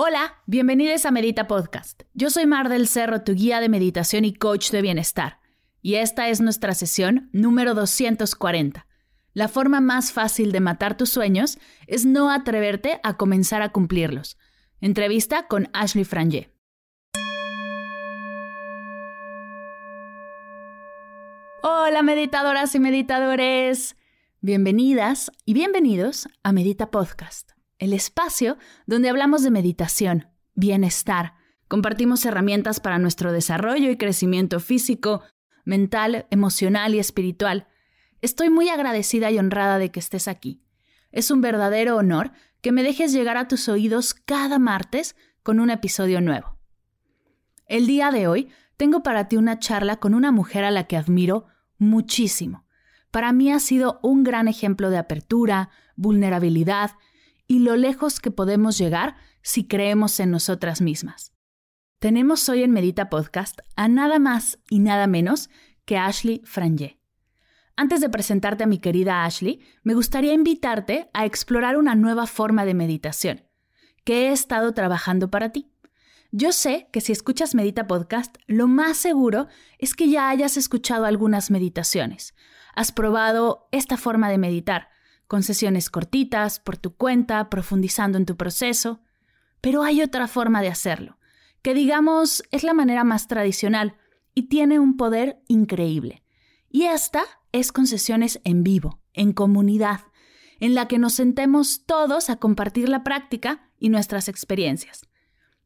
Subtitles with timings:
[0.00, 2.04] Hola, bienvenidos a Medita Podcast.
[2.14, 5.40] Yo soy Mar del Cerro, tu guía de meditación y coach de bienestar.
[5.82, 8.86] Y esta es nuestra sesión número 240.
[9.32, 14.38] La forma más fácil de matar tus sueños es no atreverte a comenzar a cumplirlos.
[14.80, 16.54] Entrevista con Ashley Frangé.
[21.64, 23.96] Hola meditadoras y meditadores.
[24.42, 31.34] Bienvenidas y bienvenidos a Medita Podcast el espacio donde hablamos de meditación, bienestar,
[31.68, 35.22] compartimos herramientas para nuestro desarrollo y crecimiento físico,
[35.64, 37.68] mental, emocional y espiritual.
[38.20, 40.62] Estoy muy agradecida y honrada de que estés aquí.
[41.12, 45.70] Es un verdadero honor que me dejes llegar a tus oídos cada martes con un
[45.70, 46.58] episodio nuevo.
[47.66, 50.96] El día de hoy tengo para ti una charla con una mujer a la que
[50.96, 51.46] admiro
[51.78, 52.64] muchísimo.
[53.10, 56.92] Para mí ha sido un gran ejemplo de apertura, vulnerabilidad
[57.48, 61.32] y lo lejos que podemos llegar si creemos en nosotras mismas.
[61.98, 65.50] Tenemos hoy en Medita Podcast a nada más y nada menos
[65.84, 67.00] que Ashley Frangé.
[67.74, 72.64] Antes de presentarte a mi querida Ashley, me gustaría invitarte a explorar una nueva forma
[72.64, 73.44] de meditación
[74.04, 75.70] que he estado trabajando para ti.
[76.30, 79.48] Yo sé que si escuchas Medita Podcast, lo más seguro
[79.78, 82.34] es que ya hayas escuchado algunas meditaciones.
[82.74, 84.88] Has probado esta forma de meditar,
[85.28, 89.00] con sesiones cortitas, por tu cuenta, profundizando en tu proceso.
[89.60, 91.18] Pero hay otra forma de hacerlo,
[91.62, 93.96] que digamos es la manera más tradicional
[94.34, 96.24] y tiene un poder increíble.
[96.70, 97.22] Y esta
[97.52, 100.00] es con sesiones en vivo, en comunidad,
[100.60, 105.06] en la que nos sentemos todos a compartir la práctica y nuestras experiencias.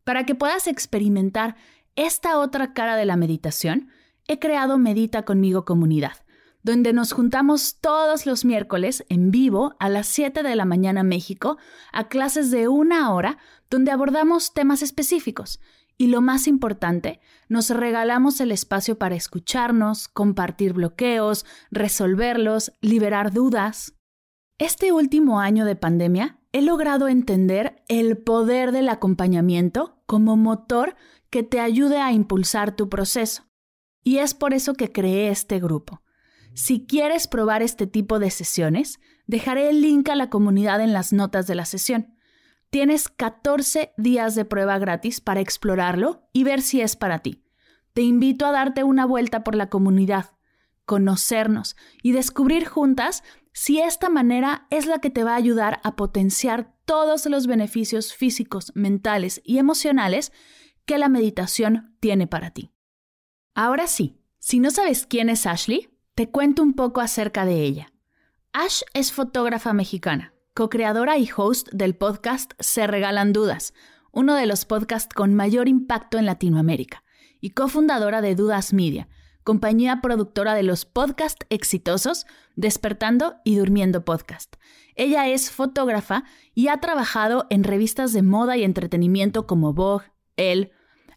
[0.05, 1.57] Para que puedas experimentar
[1.95, 3.91] esta otra cara de la meditación,
[4.27, 6.25] he creado Medita conmigo comunidad,
[6.63, 11.59] donde nos juntamos todos los miércoles en vivo a las 7 de la mañana México
[11.93, 15.61] a clases de una hora donde abordamos temas específicos.
[15.99, 23.95] Y lo más importante, nos regalamos el espacio para escucharnos, compartir bloqueos, resolverlos, liberar dudas.
[24.59, 30.97] Este último año de pandemia he logrado entender el poder del acompañamiento como motor
[31.31, 33.45] que te ayude a impulsar tu proceso.
[34.05, 36.03] Y es por eso que creé este grupo
[36.55, 41.13] si quieres probar este tipo de sesiones, dejaré el link a la comunidad en las
[41.13, 42.15] notas de la sesión.
[42.71, 47.45] Tienes 14 días de prueba gratis para explorarlo y ver si es para ti.
[47.93, 50.31] Te invito a darte una vuelta por la comunidad,
[50.85, 53.23] conocernos y descubrir juntas
[53.53, 58.15] si esta manera es la que te va a ayudar a potenciar todos los beneficios
[58.15, 60.33] físicos, mentales y emocionales
[60.87, 62.73] que la meditación tiene para ti.
[63.55, 67.93] Ahora sí, si no sabes quién es Ashley, te cuento un poco acerca de ella.
[68.53, 73.73] Ash es fotógrafa mexicana, co-creadora y host del podcast Se Regalan Dudas,
[74.13, 77.03] uno de los podcasts con mayor impacto en Latinoamérica,
[77.41, 79.09] y cofundadora de Dudas Media,
[79.43, 82.27] compañía productora de los podcasts exitosos
[82.57, 84.57] Despertando y Durmiendo Podcast.
[84.95, 86.25] Ella es fotógrafa
[86.55, 90.73] y ha trabajado en revistas de moda y entretenimiento como Vogue, Elle,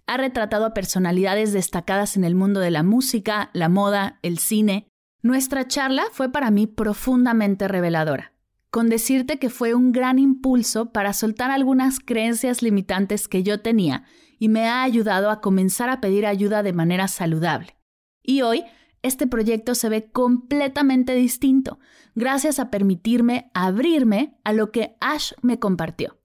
[0.07, 4.87] ha retratado a personalidades destacadas en el mundo de la música, la moda, el cine,
[5.25, 8.33] Nuestra charla fue para mí profundamente reveladora,
[8.69, 14.03] con decirte que fue un gran impulso para soltar algunas creencias limitantes que yo tenía
[14.37, 17.75] y me ha ayudado a comenzar a pedir ayuda de manera saludable.
[18.21, 18.65] Y hoy
[19.01, 21.79] este proyecto se ve completamente distinto,
[22.13, 26.19] gracias a permitirme abrirme a lo que Ash me compartió.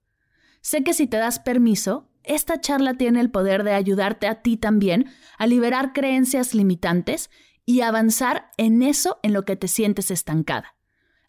[0.61, 4.57] Sé que si te das permiso, esta charla tiene el poder de ayudarte a ti
[4.57, 7.29] también a liberar creencias limitantes
[7.65, 10.75] y avanzar en eso en lo que te sientes estancada.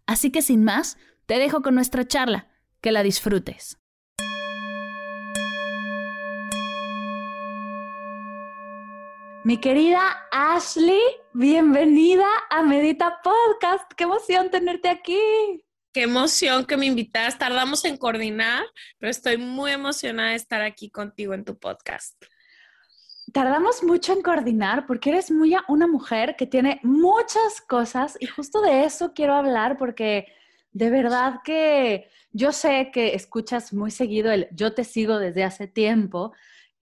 [0.07, 2.49] Así que sin más, te dejo con nuestra charla.
[2.81, 3.79] Que la disfrutes.
[9.45, 10.01] Mi querida
[10.31, 11.01] Ashley,
[11.33, 13.93] bienvenida a Medita Podcast.
[13.97, 15.19] Qué emoción tenerte aquí.
[15.93, 17.39] Qué emoción que me invitas.
[17.39, 18.65] Tardamos en coordinar,
[18.99, 22.17] pero estoy muy emocionada de estar aquí contigo en tu podcast
[23.33, 28.61] tardamos mucho en coordinar porque eres muy una mujer que tiene muchas cosas y justo
[28.61, 30.27] de eso quiero hablar porque
[30.73, 35.67] de verdad que yo sé que escuchas muy seguido el yo te sigo desde hace
[35.67, 36.33] tiempo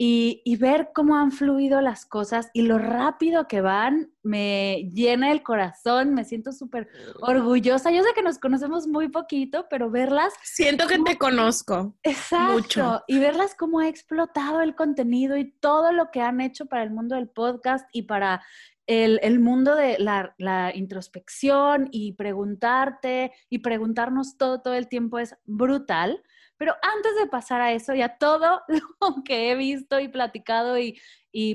[0.03, 5.43] y, ver cómo han fluido las cosas y lo rápido que van me llena el
[5.43, 6.89] corazón, me siento súper
[7.21, 7.91] orgullosa.
[7.91, 10.33] Yo sé que nos conocemos muy poquito, pero verlas...
[10.43, 11.99] Siento que te conozco.
[12.03, 12.53] Exacto.
[12.55, 13.03] Mucho.
[13.09, 16.91] Y verlas cómo ha explotado el contenido y todo lo que han hecho para el
[16.91, 18.43] mundo del podcast y para
[18.87, 25.19] el, el, mundo de la, la, introspección y preguntarte y preguntarnos todo, todo el tiempo
[25.19, 26.23] es brutal.
[26.61, 30.77] Pero antes de pasar a eso y a todo lo que he visto y platicado
[30.79, 31.01] y,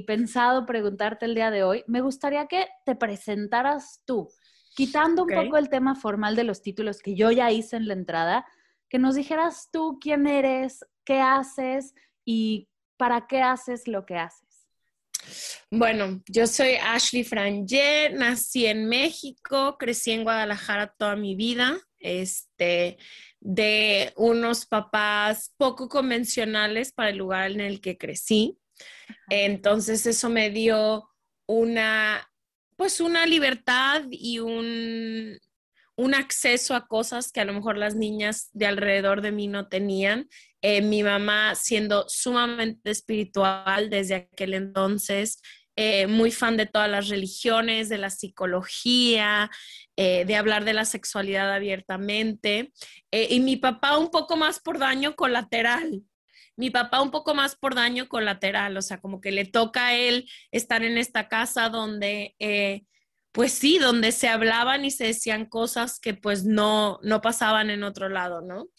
[0.08, 4.30] pensado preguntarte el día de hoy, me gustaría que te presentaras tú,
[4.76, 7.94] quitando un poco el tema formal de los títulos que yo ya hice en la
[7.94, 8.48] entrada,
[8.90, 11.94] que nos dijeras tú quién eres, qué haces
[12.26, 12.68] y
[12.98, 14.68] para qué haces lo que haces.
[15.70, 21.78] Bueno, yo soy Ashley Frangé, nací en México, crecí en Guadalajara toda mi vida.
[22.00, 22.98] Este,
[23.48, 28.58] de unos papás poco convencionales para el lugar en el que crecí.
[29.30, 31.08] Entonces eso me dio
[31.46, 32.28] una,
[32.76, 35.38] pues una libertad y un,
[35.96, 39.68] un acceso a cosas que a lo mejor las niñas de alrededor de mí no
[39.68, 40.28] tenían.
[40.64, 45.40] Eh, mi mamá siendo sumamente espiritual desde aquel entonces,
[45.76, 49.52] eh, muy fan de todas las religiones, de la psicología,
[49.98, 52.72] eh, de hablar de la sexualidad abiertamente.
[53.12, 56.04] Eh, y mi papá un poco más por daño colateral.
[56.56, 59.96] Mi papá un poco más por daño colateral, o sea, como que le toca a
[59.96, 62.36] él estar en esta casa donde
[63.36, 67.84] pues sí, donde se hablaban y se decían cosas que pues no, no pasaban en
[67.84, 68.70] otro lado, ¿no?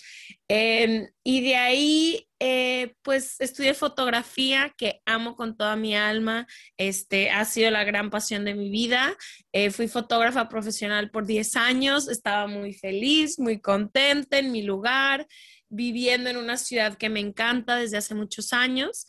[0.49, 6.47] Em, y de ahí, eh, pues estudié fotografía, que amo con toda mi alma,
[6.79, 9.15] este, ha sido la gran pasión de mi vida.
[9.53, 15.27] Eh, fui fotógrafa profesional por 10 años, estaba muy feliz, muy contenta en mi lugar,
[15.69, 19.07] viviendo en una ciudad que me encanta desde hace muchos años.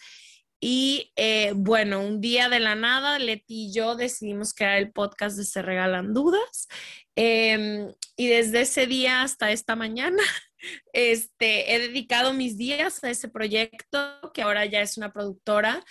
[0.60, 5.38] Y eh, bueno, un día de la nada, Leti y yo decidimos crear el podcast
[5.38, 6.68] de Se Regalan Dudas.
[7.16, 10.22] Em, y desde ese día hasta esta mañana,
[10.94, 15.84] este, he dedicado mis días a ese proyecto, que ahora ya es una productora.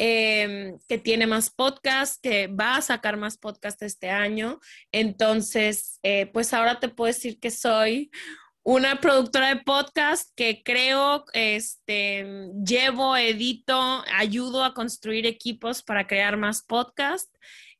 [0.00, 4.60] Em, que tiene más podcasts, que va a sacar más podcasts este año.
[4.92, 8.12] Entonces, eh, pues ahora te puedo decir que soy
[8.70, 16.36] una productora de podcast que creo, este, llevo, edito, ayudo a construir equipos para crear
[16.36, 17.32] más podcasts.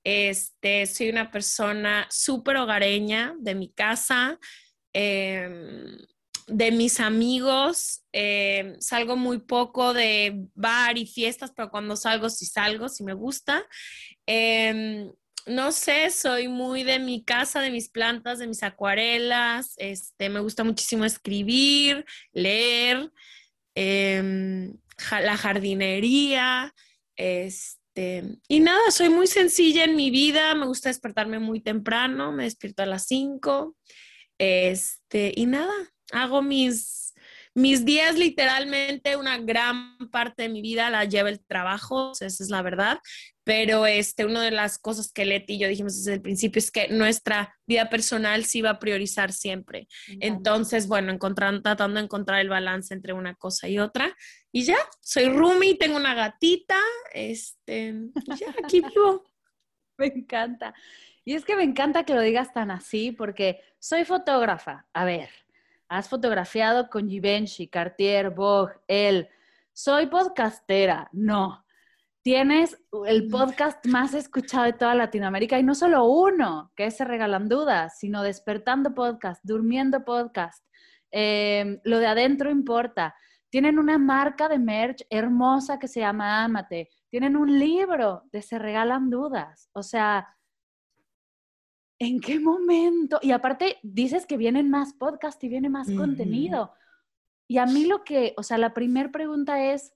[0.02, 4.38] Este, soy una persona súper hogareña de mi casa,
[4.94, 5.98] em,
[6.46, 8.06] de mis amigos.
[8.10, 13.12] Em, salgo muy poco de bar y fiestas, pero cuando salgo, sí salgo, sí me
[13.12, 13.62] gusta.
[14.24, 15.12] Em,
[15.46, 19.74] no sé, soy muy de mi casa, de mis plantas, de mis acuarelas.
[19.76, 23.10] Este, me gusta muchísimo escribir, leer,
[23.74, 24.76] em,
[25.10, 26.74] la jardinería.
[27.16, 30.54] Este, y nada, soy muy sencilla en mi vida.
[30.54, 32.32] Me gusta despertarme muy temprano.
[32.32, 33.76] Me despierto a las 5.
[34.38, 35.74] Este, y nada,
[36.12, 37.08] hago mis
[37.58, 42.50] mis días literalmente una gran parte de mi vida la lleva el trabajo, esa es
[42.50, 43.00] la verdad,
[43.48, 46.70] pero este, una de las cosas que Leti y yo dijimos desde el principio es
[46.70, 49.88] que nuestra vida personal sí va a priorizar siempre.
[50.20, 54.14] Entonces, bueno, encontrando, tratando de encontrar el balance entre una cosa y otra.
[54.52, 56.78] Y ya, soy Rumi, tengo una gatita,
[57.14, 57.94] este,
[58.38, 59.24] ya, aquí vivo.
[59.96, 60.74] me encanta.
[61.24, 64.86] Y es que me encanta que lo digas tan así, porque soy fotógrafa.
[64.92, 65.30] A ver,
[65.88, 69.26] has fotografiado con Givenchy, Cartier, Vogue, él.
[69.72, 71.08] Soy podcastera.
[71.12, 71.64] No,
[72.28, 77.06] tienes el podcast más escuchado de toda Latinoamérica y no solo uno, que es Se
[77.06, 80.62] Regalan Dudas, sino Despertando Podcast, Durmiendo Podcast,
[81.10, 83.14] em, Lo de Adentro Importa.
[83.48, 86.90] Tienen una marca de merch hermosa que se llama Amate.
[87.08, 89.70] Tienen un libro de Se Regalan Dudas.
[89.72, 90.28] O sea,
[91.98, 93.20] ¿en qué momento?
[93.22, 96.74] Y aparte, dices que vienen más podcasts y viene más contenido.
[97.48, 99.94] Y a mí lo que, o sea, la primera pregunta es,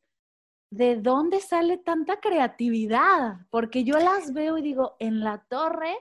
[0.73, 3.47] ¿de dónde sale tanta creatividad?
[3.51, 5.95] Porque yo las veo y digo, en la torre,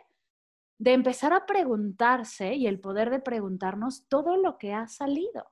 [0.78, 5.46] de empezar a preguntarse y el poder de preguntarnos todo lo que ha salido.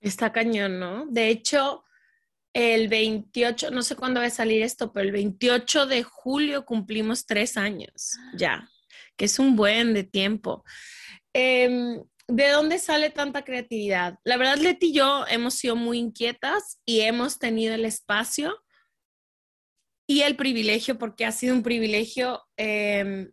[0.00, 1.06] Está cañón, ¿no?
[1.06, 1.82] De hecho,
[2.52, 7.24] el 28, no sé cuándo va a salir esto, pero el 28 de julio cumplimos
[7.24, 8.68] tres años ya,
[9.16, 10.62] que es un buen de tiempo.
[11.32, 14.18] Em, ¿De dónde sale tanta creatividad?
[14.22, 18.56] La verdad, Leti y yo hemos sido muy inquietas y hemos tenido el espacio
[20.06, 23.32] y el privilegio, porque ha sido un privilegio em,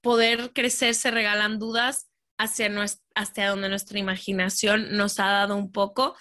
[0.00, 2.68] poder crecer, se regalan dudas hacia,
[3.14, 6.16] hacia donde nuestra imaginación nos ha dado un poco.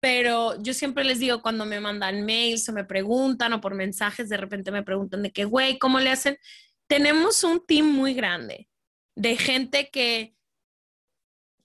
[0.00, 4.30] Pero yo siempre les digo cuando me mandan mails o me preguntan o por mensajes,
[4.30, 6.38] de repente me preguntan de qué, güey, ¿cómo le hacen?
[6.86, 8.68] Tenemos un team muy grande
[9.14, 10.34] de gente que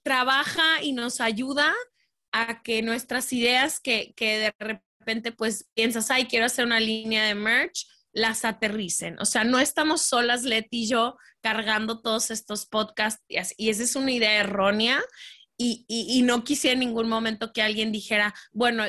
[0.02, 1.74] trabaja y nos ayuda
[2.32, 7.34] a que nuestras ideas que, de repente pues piensas, ay, quiero hacer una línea de
[7.34, 9.18] merch, las aterricen.
[9.20, 13.22] O sea, no estamos solas, Leti y yo, cargando todos estos podcasts
[13.56, 15.00] y, esa es una idea errónea
[15.56, 18.84] y, y, no quisiera en ningún momento que alguien dijera, bueno,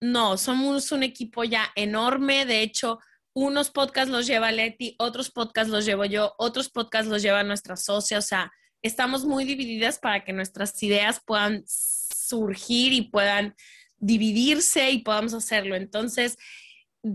[0.00, 2.98] no, somos un equipo ya enorme, de hecho,
[3.34, 7.76] unos podcasts los lleva Leti, otros podcasts los llevo yo, otros podcasts los lleva nuestra
[7.76, 8.50] socia, o sea,
[8.82, 13.54] estamos muy divididas para que nuestras ideas puedan surgir y puedan
[13.98, 15.76] dividirse y podamos hacerlo.
[15.76, 16.36] Entonces,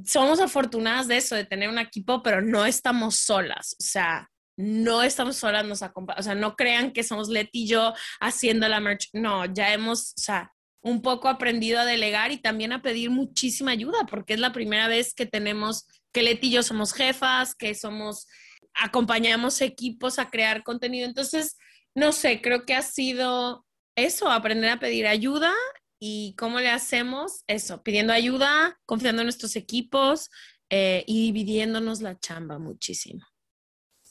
[0.06, 3.76] somos afortunadas de eso, de tener un equipo, pero no estamos solas.
[3.80, 6.20] O sea, no estamos solas, nos acompañan.
[6.20, 9.10] O sea, no crean que somos Leti y yo haciendo la merch.
[9.14, 10.52] No, ya hemos, o sea,
[10.82, 14.88] un poco aprendido a delegar y también a pedir muchísima ayuda, porque es la primera
[14.88, 18.28] vez que tenemos, que Leti y yo somos jefas, que somos
[18.76, 21.08] acompañamos equipos a crear contenido.
[21.08, 21.58] Entonces,
[21.96, 23.66] no sé, creo que ha sido
[23.96, 25.54] eso, aprender a pedir ayuda
[26.00, 30.30] y cómo le hacemos eso, pidiendo ayuda, confiando en nuestros equipos
[30.70, 33.26] eh, y dividiéndonos la chamba muchísimo.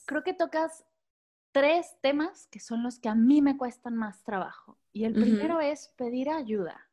[0.07, 0.85] Creo que tocas
[1.53, 4.79] tres temas que son los que a mí me cuestan más trabajo.
[4.93, 6.89] Y el primero es pedir ayuda.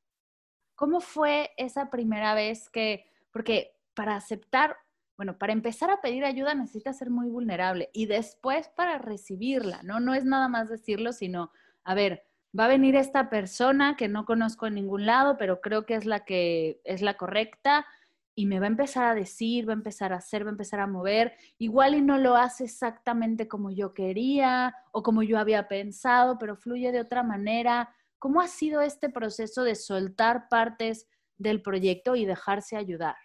[0.75, 4.77] ¿Cómo fue esa primera vez que, porque para aceptar
[5.19, 9.99] bueno, para empezar a pedir ayuda necesitas ser muy vulnerable y después para recibirla, ¿no?
[9.99, 11.51] No es nada más decirlo, sino,
[11.83, 12.23] a ver,
[12.57, 16.05] va a venir esta persona que no conozco en ningún lado, pero creo que es
[16.05, 17.85] la que es la correcta
[18.33, 20.79] y me va a empezar a decir, va a empezar a hacer, va a empezar
[20.79, 25.67] a mover, igual y no lo hace exactamente como yo quería o como yo había
[25.67, 27.93] pensado, pero fluye de otra manera.
[28.19, 33.17] ¿Cómo ha sido este proceso de soltar partes del proyecto y dejarse ayudar?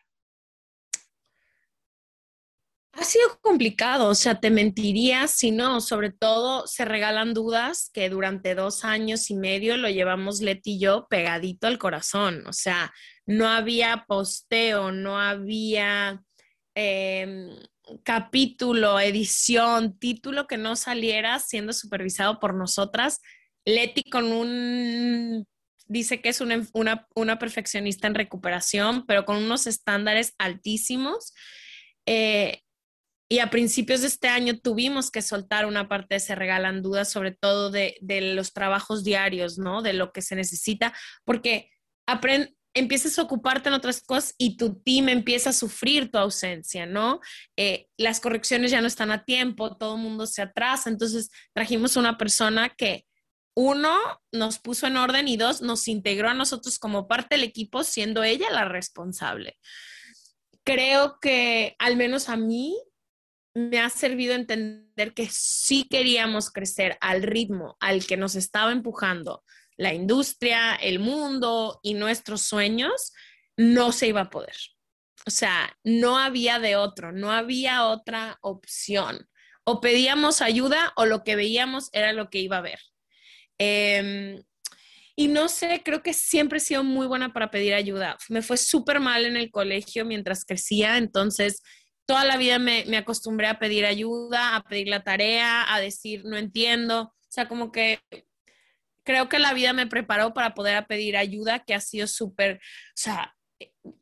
[2.97, 8.09] Ha sido complicado, o sea, te mentiría si no, sobre todo se regalan dudas que
[8.09, 12.93] durante dos años y medio lo llevamos Leti y yo pegadito al corazón, o sea,
[13.27, 16.23] no había posteo, no había
[16.75, 17.51] em,
[18.05, 23.21] capítulo, edición, título que no saliera siendo supervisado por nosotras.
[23.65, 25.47] Leti con un,
[25.87, 31.35] dice que es una, una perfeccionista en recuperación, pero con unos estándares altísimos.
[32.07, 32.61] Eh,
[33.35, 37.11] y a principios de este año tuvimos que soltar una parte de Se Regalan Dudas,
[37.11, 37.97] sobre todo de,
[38.37, 39.83] los trabajos diarios, ¿no?
[39.83, 41.69] De lo que se necesita, porque
[42.75, 47.19] empiezas a ocuparte en otras cosas y tu team empieza a sufrir tu ausencia, ¿no?
[47.57, 51.97] Eh, las correcciones ya no están a tiempo, todo el mundo se atrasa, entonces trajimos
[51.97, 53.05] una persona que,
[53.57, 53.97] uno,
[54.31, 58.23] nos puso en orden y dos, nos integró a nosotros como parte del equipo, siendo
[58.23, 59.59] ella la responsable.
[60.63, 62.77] Creo que al menos a mí
[63.55, 69.45] me ha servido entender que sí queríamos crecer al ritmo al que nos estaba empujando
[69.77, 73.13] la industria, el mundo y nuestros sueños,
[73.57, 74.57] no se iba a poder.
[75.27, 79.29] O sea, no había de otro, no había otra opción.
[79.65, 82.79] O pedíamos ayuda o lo que veíamos era lo que iba a haber.
[83.59, 84.43] Em,
[85.17, 88.19] y no sé, creo que siempre he sido muy buena para pedir ayuda.
[88.29, 91.63] Me fue súper mal en el colegio mientras crecía, entonces
[92.07, 96.37] toda la vida me, acostumbré a pedir ayuda, a pedir la tarea, a decir no
[96.37, 97.03] entiendo.
[97.03, 98.01] O sea, como que
[99.05, 102.97] creo que la vida me preparó para poder pedir ayuda, que ha sido súper, o
[102.97, 103.35] sea,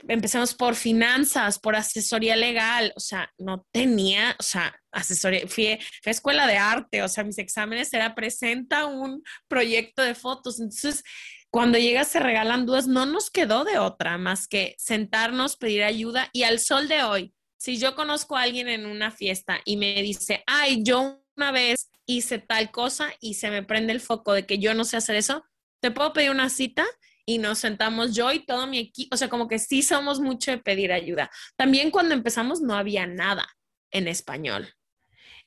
[0.08, 5.78] empezamos por finanzas, por asesoría legal, o sea, no tenía, o sea, asesoría, fui, a
[6.04, 11.02] escuela de arte, o sea, mis exámenes era presenta un proyecto de fotos, entonces
[11.50, 16.30] cuando llegas se regalan dudas, no nos quedó de otra más que sentarnos, pedir ayuda
[16.32, 20.02] y al sol de hoy, si yo conozco a alguien en una fiesta y me
[20.02, 24.46] dice, ay, yo una vez hice tal cosa y se me prende el foco de
[24.46, 25.44] que yo no sé hacer eso,
[25.80, 26.84] ¿te puedo pedir una cita?
[27.24, 30.50] y nos sentamos yo y todo mi equipo, o sea, como que sí somos mucho
[30.50, 31.30] de pedir ayuda.
[31.54, 33.46] También cuando empezamos no había nada
[33.92, 34.74] en español.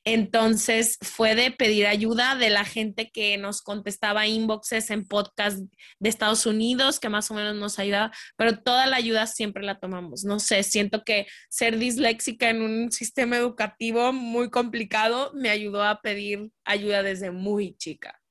[0.08, 5.58] Entonces fue de pedir ayuda de la gente que nos contestaba inboxes en podcast
[6.00, 9.80] de Estados Unidos, que más o menos nos ayudaba, pero toda la ayuda siempre la
[9.80, 10.24] tomamos.
[10.24, 16.02] No sé, siento que ser disléxica en un sistema educativo muy complicado me ayudó a
[16.02, 18.22] pedir ayuda desde muy chica.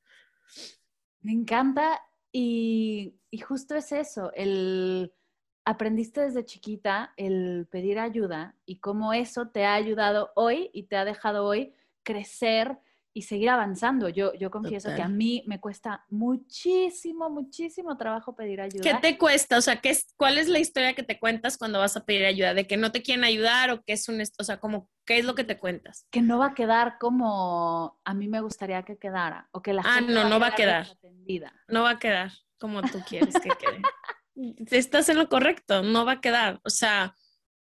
[1.23, 2.01] Me encanta
[2.31, 3.15] y,
[3.47, 5.13] justo es eso, el
[5.65, 10.97] aprendiste desde chiquita el pedir ayuda y cómo eso te ha ayudado hoy y te
[10.97, 12.79] ha dejado hoy crecer
[13.17, 14.09] y seguir avanzando.
[14.09, 18.83] Yo, yo confieso que a mí me cuesta muchísimo, muchísimo trabajo pedir ayuda.
[18.83, 19.57] ¿Qué te cuesta?
[19.57, 22.27] O sea, ¿qué es, ¿cuál es la historia que te cuentas cuando vas a pedir
[22.27, 22.55] ayuda?
[22.55, 25.25] ¿De que no te quieren ayudar o qué es un, o sea, como, qué es
[25.25, 26.09] lo que te cuentas?
[26.11, 29.83] Que no va a quedar como a mí me gustaría que quedara o que la
[29.85, 30.89] ah, no, no va a quedar.
[31.69, 33.81] No va a quedar como tú quieres que quede.
[34.71, 36.61] Estás en lo correcto, no va a quedar.
[36.65, 37.15] O sea,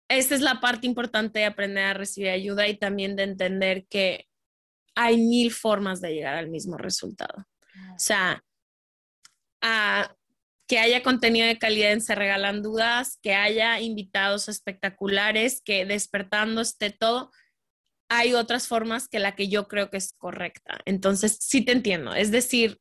[0.08, 4.26] esta es la parte importante de aprender a recibir ayuda y también de entender que
[4.94, 7.46] hay mil formas de llegar al mismo resultado.
[7.94, 8.42] O sea,
[10.66, 16.60] que haya contenido de calidad en Se Regalan Dudas, que haya invitados espectaculares, que despertando
[16.60, 17.30] esté todo,
[18.08, 20.80] hay otras formas que la que yo creo que es correcta.
[20.84, 22.14] Entonces, sí te entiendo.
[22.14, 22.80] Es decir,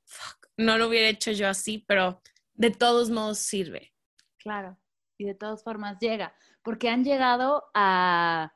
[0.58, 2.22] no lo hubiera hecho yo así, pero
[2.60, 3.94] de todos modos sirve.
[4.38, 4.78] Claro,
[5.18, 8.54] y de todas formas llega, porque han llegado a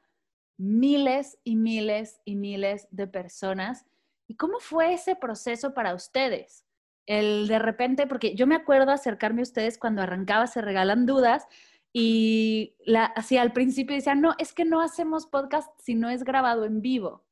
[0.57, 3.85] miles y miles y miles de personas.
[4.27, 6.65] ¿Y cómo fue ese proceso para ustedes?
[7.05, 11.47] El de repente, porque yo me acuerdo acercarme a ustedes cuando arrancaba Se Regalan Dudas
[11.93, 16.23] y la, así al principio decían, no, es que no hacemos podcast si no es
[16.23, 17.23] grabado en vivo.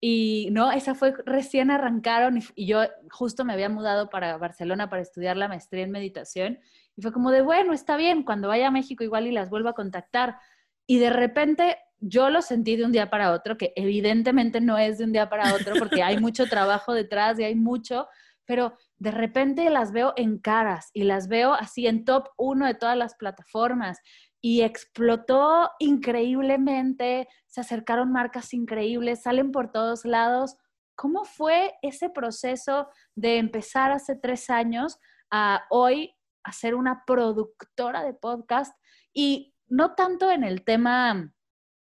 [0.00, 4.90] Y no, esa fue, recién arrancaron y, y, yo justo me había mudado para Barcelona
[4.90, 6.58] para estudiar la maestría en meditación
[6.96, 9.68] y fue como de, bueno, está bien, cuando vaya a México igual y las vuelvo
[9.68, 10.36] a contactar.
[10.86, 14.98] Y de repente yo lo sentí de un día para otro, que evidentemente no es
[14.98, 18.08] de un día para otro porque hay mucho trabajo detrás y hay mucho,
[18.46, 22.74] pero de repente las veo en caras y las veo así en top uno de
[22.74, 23.98] todas las plataformas
[24.46, 30.56] y explotó increíblemente, se acercaron marcas increíbles, salen por todos lados.
[30.94, 35.00] ¿Cómo fue ese proceso de empezar hace tres años
[35.32, 38.72] a hoy a ser una productora de podcast?
[39.12, 41.32] Y no tanto en el tema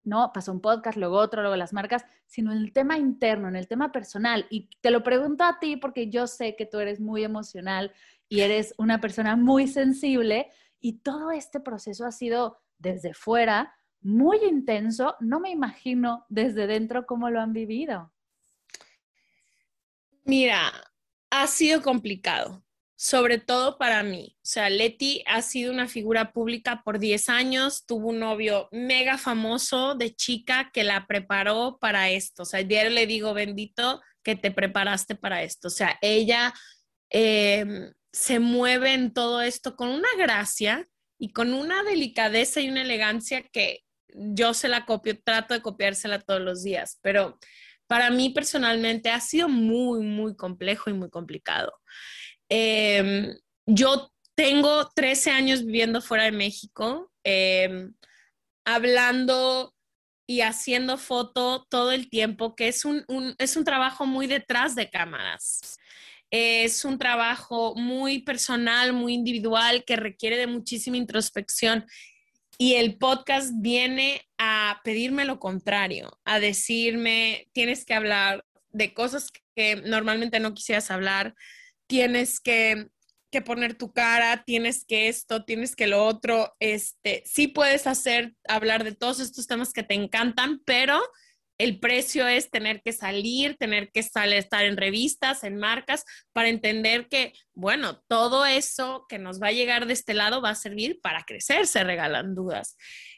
[0.05, 0.31] ¿no?
[0.33, 3.67] Pasó un podcast, luego otro, luego las marcas, sino en el tema interno, en el
[3.67, 4.45] tema personal.
[4.49, 7.91] Y te lo pregunto a ti porque yo sé que tú eres muy emocional
[8.29, 10.47] y eres una persona muy sensible
[10.83, 15.15] y todo este proceso ha sido desde fuera muy intenso.
[15.21, 18.11] No me imagino desde dentro cómo lo han vivido.
[20.25, 20.71] Mira,
[21.29, 22.63] ha sido complicado
[23.03, 24.37] sobre todo para mí.
[24.37, 29.17] O sea, Leti ha sido una figura pública por 10 años, tuvo un novio mega
[29.17, 32.43] famoso de chica que la preparó para esto.
[32.43, 35.67] O sea, diario le digo, bendito que te preparaste para esto.
[35.67, 36.53] O sea, ella
[37.09, 42.83] em, se mueve en todo esto con una gracia y con una delicadeza y una
[42.83, 47.39] elegancia que yo se la copio, trato de copiársela todos los días, pero
[47.87, 51.73] para mí personalmente ha sido muy, muy complejo y muy complicado.
[52.49, 57.93] Em, yo tengo 13 años viviendo fuera de México, em,
[58.65, 59.73] hablando
[60.27, 63.05] y haciendo foto todo el tiempo, que es un,
[63.39, 65.77] es un trabajo muy detrás de cámaras.
[66.35, 71.85] Es un trabajo muy personal, muy individual, que requiere de muchísima introspección.
[72.57, 79.29] Y el podcast viene a pedirme lo contrario, a decirme, tienes que hablar de cosas
[79.55, 81.35] que normalmente no quisieras hablar,
[81.85, 82.87] tienes que,
[83.45, 86.55] poner tu cara, tienes que esto, tienes que lo otro.
[86.59, 90.99] Este, sí puedes hacer, hablar de todos estos temas que te encantan, pero
[91.57, 96.49] el precio es tener que salir, tener que salir, estar en revistas, en marcas, para
[96.49, 100.55] entender que, bueno, todo eso que nos va a llegar de este lado va a
[100.55, 102.75] servir para crecer, se regalan dudas.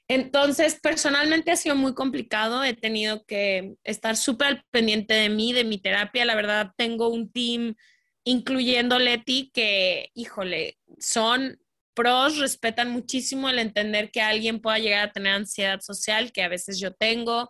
[0.07, 5.63] Entonces, personalmente ha sido muy complicado, he tenido que estar súper pendiente de mí, de
[5.63, 7.75] mi terapia, la verdad, tengo un team
[8.23, 11.59] incluyendo Leti, que, híjole, son
[11.95, 16.49] pros respetan muchísimo el entender que alguien pueda llegar a tener ansiedad social, que a
[16.49, 17.49] veces yo tengo,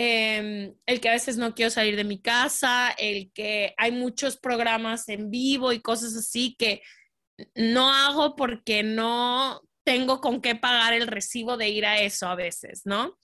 [0.00, 4.36] em, el que a veces no quiero salir de mi casa, el que hay muchos
[4.36, 6.82] programas en vivo y cosas así que
[7.56, 12.36] no hago porque no tengo con qué pagar el recibo de ir a eso a
[12.36, 13.18] veces, ¿no?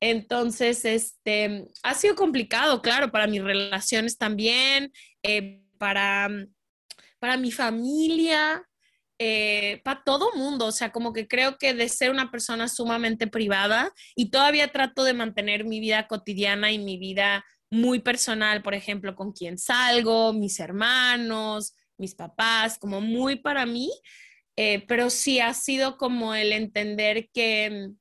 [0.00, 6.30] Entonces, este, ha sido complicado, claro, para mis relaciones también, eh, para,
[7.18, 8.66] para mi familia,
[9.26, 10.66] eh, para todo mundo.
[10.66, 15.02] O sea, como que creo que de ser una persona sumamente privada y todavía trato
[15.02, 20.34] de mantener mi vida cotidiana y mi vida muy personal, por ejemplo, con quién salgo,
[20.34, 23.90] mis hermanos, mis papás, como muy para mí.
[24.56, 27.92] Eh, pero sí ha sido como el entender que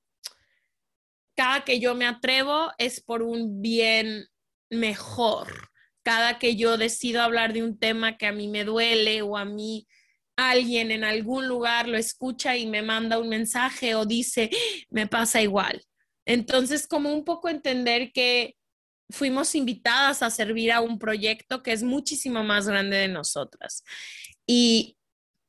[1.38, 4.28] cada que yo me atrevo es por un bien
[4.70, 5.70] mejor.
[6.04, 9.46] Cada que yo decido hablar de un tema que a mí me duele o a
[9.46, 9.88] mí
[10.36, 14.50] alguien en algún lugar lo escucha y me manda un mensaje o dice,
[14.90, 15.84] me pasa igual.
[16.26, 18.56] Entonces, como un poco entender que
[19.10, 23.84] fuimos invitadas a servir a un proyecto que es muchísimo más grande de nosotras
[24.48, 24.98] y,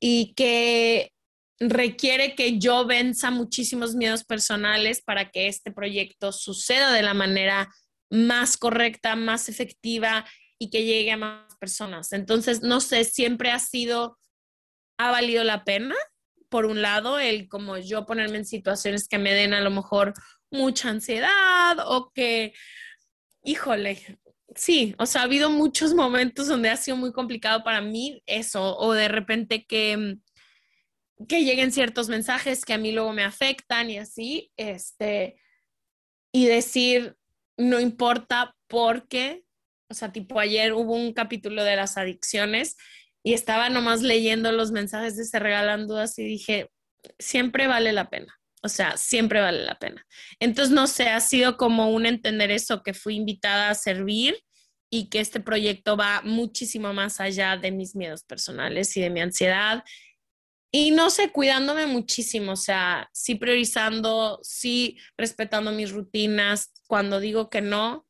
[0.00, 1.12] y que
[1.60, 7.72] requiere que yo venza muchísimos miedos personales para que este proyecto suceda de la manera
[8.10, 10.24] más correcta, más efectiva
[10.58, 12.12] y que llegue a más personas.
[12.12, 14.18] Entonces, no sé, siempre ha sido,
[14.98, 15.94] ha valido la pena,
[16.48, 20.14] por un lado, el como yo ponerme en situaciones que me den a lo mejor
[20.50, 22.52] mucha ansiedad o que,
[23.42, 24.18] híjole,
[24.54, 28.76] sí, o sea, ha habido muchos momentos donde ha sido muy complicado para mí eso,
[28.78, 30.16] o de repente que
[31.28, 35.36] que lleguen ciertos mensajes que a mí luego me afectan y así, este,
[36.32, 37.16] y decir,
[37.56, 39.44] no importa porque,
[39.88, 42.76] o sea, tipo ayer hubo un capítulo de las adicciones
[43.24, 46.70] y estaba nomás leyendo los mensajes de Se Regalan Dudas y dije,
[47.18, 48.32] siempre vale la pena.
[48.62, 50.06] O sea, siempre vale la pena.
[50.38, 54.38] Entonces, no sé, ha sido como un entender eso, que fui invitada a servir
[54.90, 59.20] y que este proyecto va muchísimo más allá de mis miedos personales y de mi
[59.20, 59.82] ansiedad
[60.76, 66.72] y no sé, cuidándome muchísimo, o sea, sí priorizando, sí respetando mis rutinas.
[66.88, 68.08] Cuando digo que no,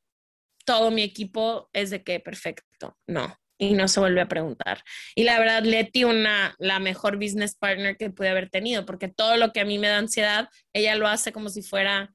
[0.64, 3.36] todo mi equipo es de que perfecto, no.
[3.70, 4.82] Y no se vuelve a preguntar.
[5.14, 9.36] Y la verdad, Leti, una, la mejor business partner que pude haber tenido, porque todo
[9.36, 12.14] lo que a mí me da ansiedad, ella lo hace como si fuera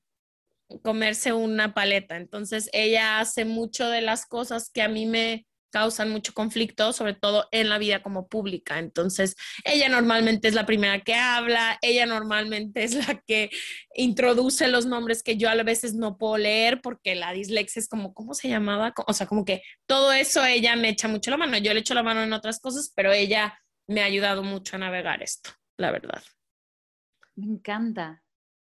[0.83, 2.17] comerse una paleta.
[2.17, 7.13] Entonces, ella hace mucho de las cosas que a mí me, causan mucho conflicto, sobre
[7.13, 8.79] todo en la vida como pública.
[8.79, 13.49] Entonces, ella normalmente es la primera que habla, ella normalmente es la que
[13.95, 18.13] introduce los nombres que yo a veces no puedo leer porque la dislexia es como,
[18.13, 18.93] ¿cómo se llamaba?
[19.08, 21.58] O sea, como que todo eso ella me echa mucho la mano.
[21.58, 24.79] Yo le echo la mano en otras cosas, pero ella me ha ayudado mucho a
[24.79, 26.21] navegar esto, la verdad.
[27.36, 28.23] Me encanta.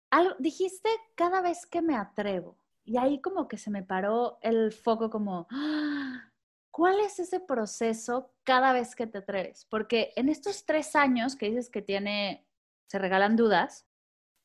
[0.09, 2.57] Algo, dijiste cada vez que me atrevo.
[2.85, 6.32] Y ahí como que se me paró el foco como, ¡ah!
[6.73, 9.67] ¿Cuál es ese proceso cada vez que te atreves?
[9.69, 12.47] Porque en estos tres años que dices que tiene,
[12.87, 13.85] se regalan dudas,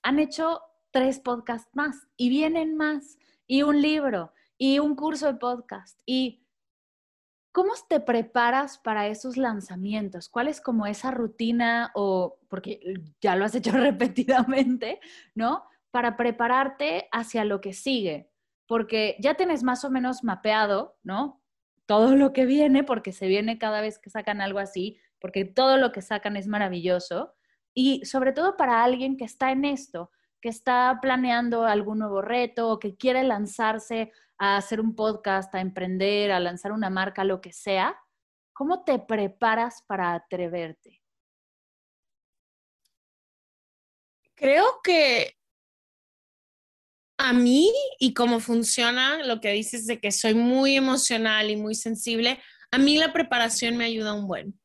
[0.02, 0.60] han hecho
[0.90, 6.02] tres podcasts más y vienen más, y un libro, y un curso de podcast.
[6.04, 6.44] ¿Y
[7.50, 10.28] cómo te preparas para esos lanzamientos?
[10.28, 15.00] ¿Cuál es como esa rutina o, porque ya lo has hecho repetidamente,
[15.34, 15.64] ¿no?
[15.90, 18.30] Para prepararte hacia lo que sigue.
[18.66, 21.37] Porque ya tienes más o menos mapeado, ¿no?
[21.88, 25.78] Todo lo que viene, porque se viene cada vez que sacan algo así, porque todo
[25.78, 27.34] lo que sacan es maravilloso.
[27.72, 30.10] Y sobre todo para alguien que está en esto,
[30.42, 35.62] que está planeando algún nuevo reto o que quiere lanzarse a hacer un podcast, a
[35.62, 37.98] emprender, a lanzar una marca, lo que sea,
[38.52, 41.00] ¿cómo te preparas para atreverte?
[44.34, 45.37] Creo que
[47.18, 51.74] a mí y cómo funciona lo que dices de que soy muy emocional y muy
[51.74, 54.58] sensible, a mí la preparación me ayuda un buen.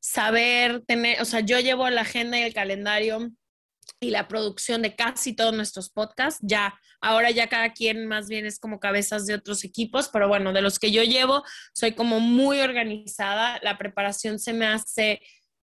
[0.00, 3.30] Saber tener, o sea, yo llevo la agenda y el calendario
[4.00, 6.40] y la producción de casi todos nuestros podcasts.
[6.42, 10.52] Ya, ahora ya cada quien más bien es como cabezas de otros equipos, pero bueno,
[10.52, 11.42] de los que yo llevo,
[11.74, 13.58] soy como muy organizada.
[13.62, 15.20] La preparación se me hace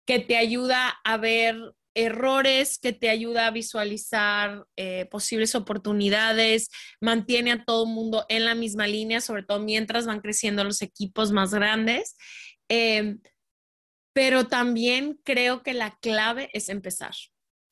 [0.08, 1.56] que te ayuda a ver
[1.96, 6.70] errores que te ayuda a visualizar eh, posibles oportunidades,
[7.02, 10.82] mantiene a todo el mundo en la misma línea, sobre todo mientras van creciendo los
[10.82, 12.16] equipos más grandes.
[12.70, 13.20] Em,
[14.14, 17.14] pero también creo que la clave es empezar,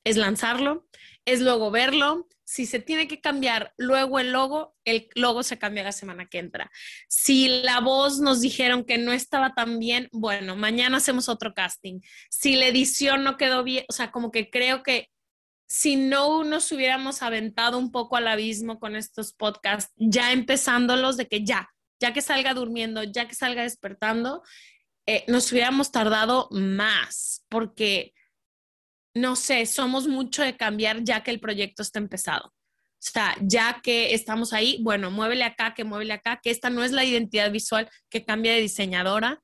[0.04, 0.86] es lanzarlo,
[1.24, 5.82] es luego verlo, si se tiene que cambiar luego el logo, el logo se cambia
[5.82, 6.70] la semana que entra.
[7.08, 12.00] Si la voz nos dijeron que no estaba tan bien, bueno, mañana hacemos otro casting.
[12.30, 15.08] Si la edición no quedó bien, o sea, como que creo que
[15.66, 21.26] si no nos hubiéramos aventado un poco al abismo con estos podcasts, ya empezándolos de
[21.26, 24.42] que ya, ya que salga durmiendo, ya que salga despertando,
[25.06, 28.14] eh, nos hubiéramos tardado más, porque
[29.14, 32.46] no sé, somos mucho de cambiar ya que el proyecto está empezado.
[32.46, 36.82] O sea, ya que estamos ahí, bueno, muévele acá, que muévele acá, que esta no
[36.82, 39.42] es la identidad visual que cambia de diseñadora,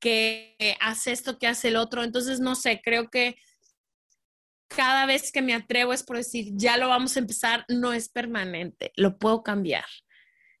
[0.00, 2.04] que hace esto, que hace el otro.
[2.04, 3.36] Entonces, no sé, creo que
[4.68, 8.08] cada vez que me atrevo es por decir, ya lo vamos a empezar, no es
[8.08, 9.86] permanente, lo puedo cambiar.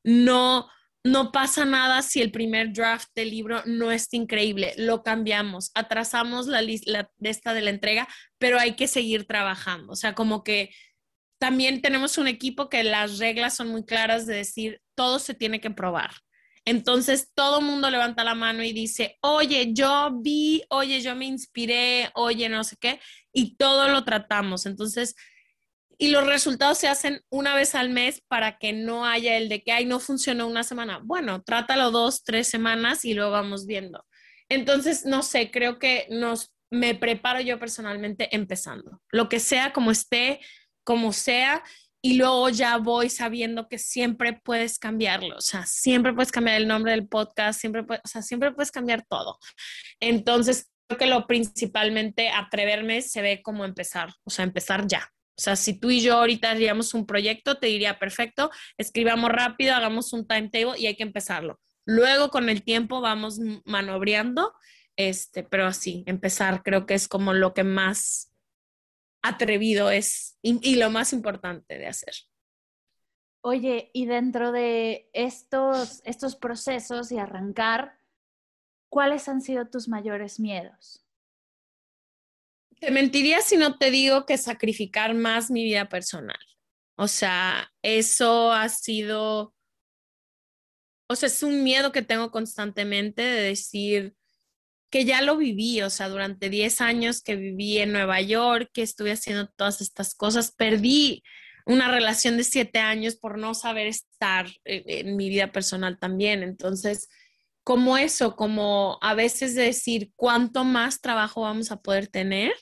[0.02, 0.68] No,
[1.04, 6.46] no pasa nada si el primer draft del libro no es increíble, lo cambiamos, atrasamos
[6.46, 9.92] la lista de la entrega, pero hay que seguir trabajando.
[9.92, 10.70] O sea, como que
[11.38, 15.60] también tenemos un equipo que las reglas son muy claras de decir, todo se tiene
[15.60, 16.10] que probar.
[16.64, 22.10] Entonces todo mundo levanta la mano y dice, oye, yo vi, oye, yo me inspiré,
[22.14, 22.98] oye, no sé qué,
[23.30, 24.64] y todo lo tratamos.
[24.64, 25.14] Entonces,
[25.98, 29.62] y los resultados se hacen una vez al mes para que no haya el de
[29.62, 31.00] que, ay, no funcionó una semana.
[31.02, 34.04] Bueno, trátalo dos, tres semanas y luego vamos viendo.
[34.48, 39.00] Entonces, no sé, creo que nos, me preparo yo personalmente empezando.
[39.10, 40.40] Lo que sea, como esté,
[40.84, 41.62] como sea,
[42.02, 46.68] y luego ya voy sabiendo que siempre puedes cambiarlo, o sea, siempre puedes cambiar el
[46.68, 49.38] nombre del podcast, siempre, puedes, o sea, siempre puedes cambiar todo.
[50.00, 55.10] Entonces, creo que lo principalmente atreverme se ve como empezar, o sea, empezar ya.
[55.36, 59.74] O sea, si tú y yo ahorita haríamos un proyecto, te diría, perfecto, escribamos rápido,
[59.74, 61.60] hagamos un timetable y hay que empezarlo.
[61.84, 64.54] Luego con el tiempo vamos manobreando,
[64.96, 68.32] este, pero así, empezar creo que es como lo que más
[69.22, 72.14] atrevido es y, lo más importante de hacer.
[73.40, 77.98] Oye, y dentro de estos, estos procesos y arrancar,
[78.88, 81.03] ¿cuáles han sido tus mayores miedos?
[82.80, 86.38] Te mentiría si no te digo que sacrificar más mi vida personal.
[86.96, 89.54] O sea, eso ha sido,
[91.08, 94.14] o sea, es un miedo que tengo constantemente de decir
[94.90, 98.82] que ya lo viví, o sea, durante 10 años que viví en Nueva York, que
[98.82, 101.24] estuve haciendo todas estas cosas, perdí
[101.66, 106.44] una relación de 7 años por no saber estar en mi vida personal también.
[106.44, 107.08] Entonces,
[107.64, 112.52] como eso, como a veces decir cuánto más trabajo vamos a poder tener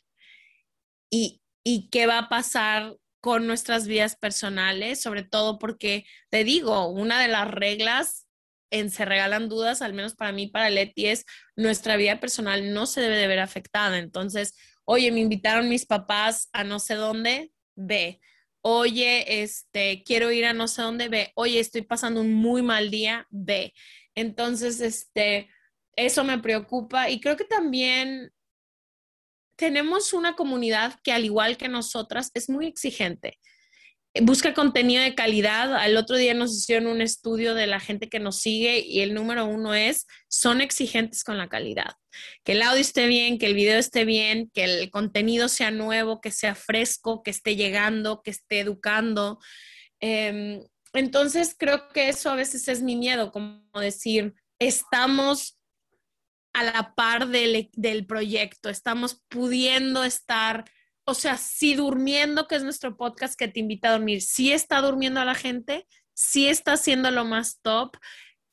[1.11, 6.89] y, y qué va a pasar con nuestras vidas personales, sobre todo porque, te digo,
[6.89, 8.27] una de las reglas
[8.73, 12.87] en Se Regalan Dudas, al menos para mí, para Leti, es nuestra vida personal no
[12.87, 13.99] se debe de ver afectada.
[13.99, 18.21] Entonces, oye, me invitaron mis papás a no sé dónde, ve.
[18.63, 21.33] Oye, este, quiero ir a no sé dónde, ve.
[21.35, 23.75] Oye, estoy pasando un muy mal día, ve.
[24.15, 25.49] Entonces, este,
[25.97, 28.33] eso me preocupa y creo que también
[29.57, 33.39] tenemos una comunidad que al igual que nosotras es muy exigente.
[34.21, 35.75] Busca contenido de calidad.
[35.75, 39.15] Al otro día nos hicieron un estudio de la gente que nos sigue y el
[39.15, 41.95] número uno es, son exigentes con la calidad.
[42.45, 46.21] Que el audio esté bien, que el video esté bien, que el contenido sea nuevo,
[46.21, 49.39] que sea fresco, que esté llegando, que esté educando.
[49.99, 50.61] Em,
[50.93, 55.59] entonces creo que eso a veces es mi miedo, como decir, estamos
[56.53, 60.65] a la par del, del proyecto, estamos pudiendo estar,
[61.05, 64.81] o sea, si durmiendo, que es nuestro podcast que te invita a dormir, si está
[64.81, 67.97] durmiendo a la gente, si está haciendo lo más top,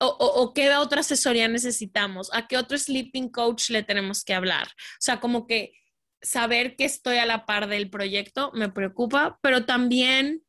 [0.01, 4.67] o, o, qué otra asesoría necesitamos, a qué otro sleeping coach le tenemos que hablar.
[4.67, 5.73] O sea, como que
[6.21, 10.41] saber que estoy a la par del proyecto me preocupa, pero también,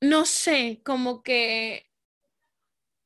[0.00, 1.88] no sé, como que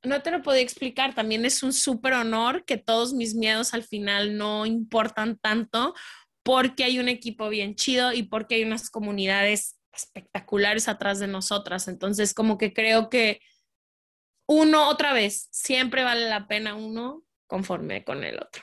[0.02, 3.84] no te lo puedo explicar, también es un súper honor que todos mis miedos al
[3.84, 5.94] final no importan tanto
[6.42, 11.86] porque hay un equipo bien chido y porque hay unas comunidades espectaculares atrás de nosotras.
[11.86, 13.40] Entonces, como que creo que
[14.48, 18.62] uno, otra vez, siempre vale la pena uno conforme con el otro.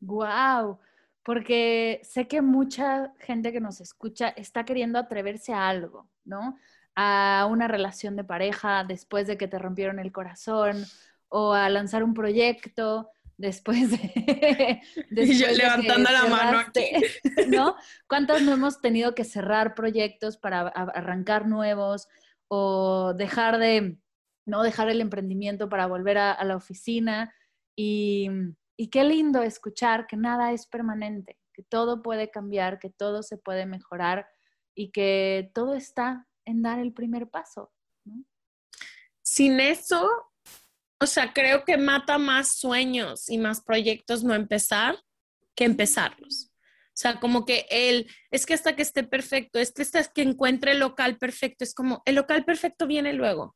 [0.00, 0.80] Wow,
[1.22, 6.56] porque sé que mucha gente que nos escucha está queriendo atreverse a algo, ¿no?
[6.94, 10.84] a una relación de pareja después de que te rompieron el corazón
[11.28, 14.80] o a lanzar un proyecto después de...
[15.10, 16.90] y yo levantando la mano aquí.
[17.48, 17.76] ¿No?
[18.06, 22.08] ¿Cuántas no hemos tenido que cerrar proyectos para arrancar nuevos
[22.48, 23.96] o dejar de,
[24.44, 27.34] no dejar el emprendimiento para volver a, la oficina?
[27.74, 28.28] Y,
[28.82, 33.36] y qué lindo escuchar que nada es permanente, que todo puede cambiar, que todo se
[33.36, 34.26] puede mejorar
[34.74, 37.72] y que todo está en dar el primer paso.
[39.22, 40.10] Sin eso,
[41.00, 44.96] o sea, creo que mata más sueños y más proyectos no empezar
[45.54, 46.50] que empezarlos.
[46.88, 50.22] O sea, como que él, es que hasta que esté perfecto, es que hasta que
[50.22, 53.54] encuentre el local perfecto, es como, el local perfecto viene luego.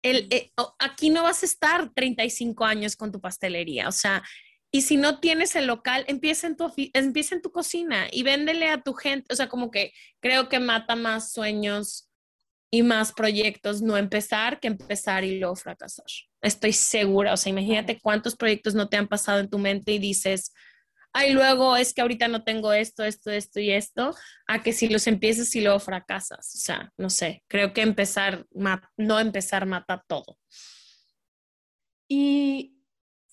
[0.00, 4.22] El, eh, aquí no vas a estar 35 años con tu pastelería, o sea,
[4.74, 8.70] y si no tienes el local, empieza en tu, empieza en tu cocina y véndele
[8.70, 12.10] a tu gente, o sea, como que creo que mata más sueños
[12.72, 16.06] y más proyectos no empezar que empezar y luego fracasar.
[16.42, 20.00] Estoy segura, o sea, imagínate cuántos proyectos no te han pasado en tu mente y
[20.00, 20.52] dices,
[21.12, 24.12] ay, luego es que ahorita no tengo esto, esto, esto y esto,
[24.48, 26.52] a que si los empiezas y luego fracasas.
[26.52, 28.44] O sea, no sé, creo que empezar,
[28.96, 30.36] no empezar mata todo.
[32.08, 32.73] Y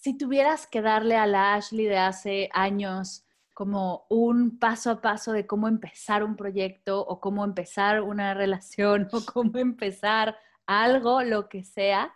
[0.02, 5.32] si tuvieras que darle a la Ashley de hace años como un paso a paso
[5.32, 10.36] de cómo empezar un proyecto o cómo empezar una relación o cómo empezar
[10.66, 12.16] algo, lo que sea,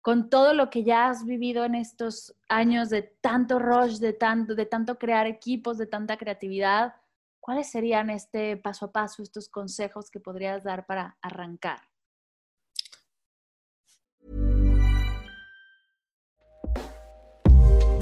[0.00, 4.56] con todo lo que ya has vivido en estos años de tanto rush, de tanto,
[4.56, 6.96] de tanto crear equipos, de tanta creatividad,
[7.38, 11.93] ¿cuáles serían este paso a paso, estos consejos que podrías dar para arrancar?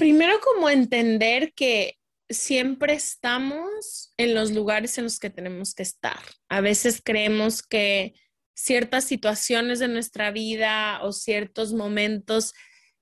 [0.00, 1.98] Primero, como entender que
[2.30, 6.18] siempre estamos en los lugares en los que tenemos que estar.
[6.48, 8.14] A veces creemos que
[8.54, 12.54] ciertas situaciones de nuestra vida o ciertos momentos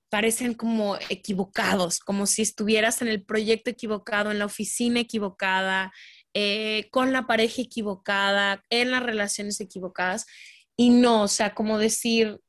[0.09, 5.93] parecen como equivocados, como si estuvieras en el proyecto equivocado, en la oficina equivocada,
[6.33, 10.25] eh, con la pareja equivocada, en las relaciones equivocadas.
[10.75, 12.41] Y no, o sea, como decir,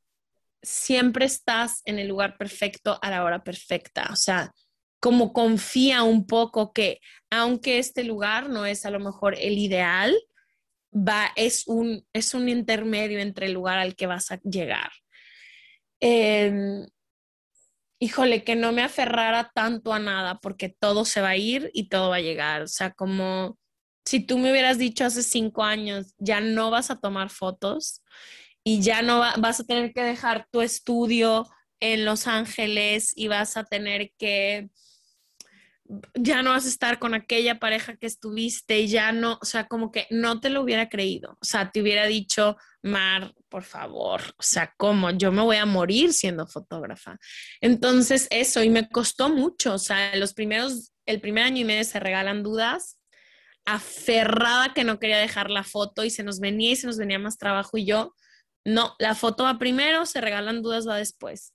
[0.63, 4.09] siempre estás en el lugar perfecto a la hora perfecta.
[4.13, 4.53] O sea,
[5.01, 10.15] como confía un poco que aunque este lugar no es a lo mejor el ideal,
[10.93, 14.91] va, es, un, es un intermedio entre el lugar al que vas a llegar.
[16.01, 16.87] Em,
[17.99, 21.89] híjole, que no me aferrara tanto a nada porque todo se va a ir y
[21.89, 22.63] todo va a llegar.
[22.63, 23.59] O sea, como
[24.05, 28.03] si tú me hubieras dicho hace cinco años, ya no vas a tomar fotos
[28.65, 31.49] y ya no vas a tener que dejar tu estudio
[31.81, 34.71] en Los Ángeles y vas a tener que
[36.15, 39.67] ya no vas a estar con aquella pareja que estuviste y ya no, o sea,
[39.67, 41.37] como que no te lo hubiera creído.
[41.41, 45.11] O sea, te hubiera dicho, Mar, por favor, o sea, ¿cómo?
[45.11, 47.19] Yo me voy a morir siendo fotógrafa.
[47.61, 51.85] Entonces, eso, y me costó mucho, o sea, los primeros, el primer año y medio
[51.85, 52.99] se regalan dudas,
[53.65, 57.19] aferrada que no quería dejar la foto y se nos venía y se nos venía
[57.19, 58.15] más trabajo y yo,
[58.65, 61.55] no, la foto va primero, se regalan dudas, va después.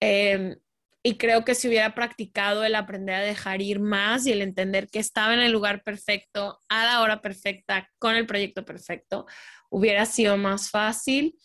[0.00, 0.56] Eh,
[1.02, 4.88] y creo que si hubiera practicado el aprender a dejar ir más y el entender
[4.88, 9.26] que estaba en el lugar perfecto, a la hora perfecta, con el proyecto perfecto,
[9.70, 11.38] hubiera sido más fácil.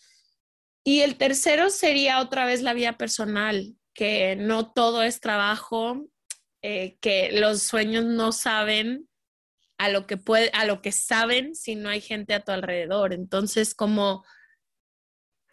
[0.84, 6.06] Y el tercero sería otra vez la vida personal, que no todo es trabajo,
[6.62, 9.08] eh, que los sueños no saben
[9.78, 13.14] a lo que puede, a lo que saben si no hay gente a tu alrededor.
[13.14, 14.26] Entonces, como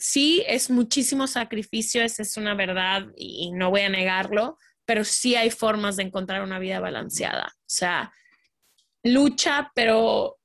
[0.03, 5.37] sí es muchísimo sacrificio, esa es una verdad y, no voy a negarlo, pero sí
[5.37, 7.53] hay formas de encontrar una vida balanceada.
[7.55, 8.13] O sea,
[9.05, 10.39] lucha, pero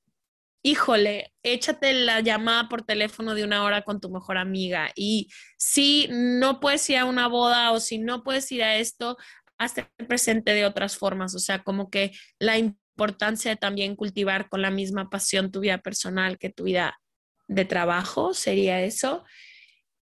[0.61, 6.07] híjole, échate la llamada por teléfono de una hora con tu mejor amiga y si
[6.11, 9.17] no puedes ir a una boda o si no puedes ir a esto,
[9.57, 14.61] hazte presente de otras formas, o sea, como que la importancia de también cultivar con
[14.61, 16.99] la misma pasión tu vida personal que tu vida
[17.47, 19.23] de trabajo, sería eso.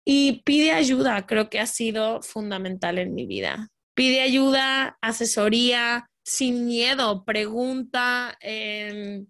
[0.03, 3.69] Y pide ayuda, creo que ha sido fundamental en mi vida.
[3.95, 9.27] Pide ayuda, asesoría, sin miedo, pregunta em,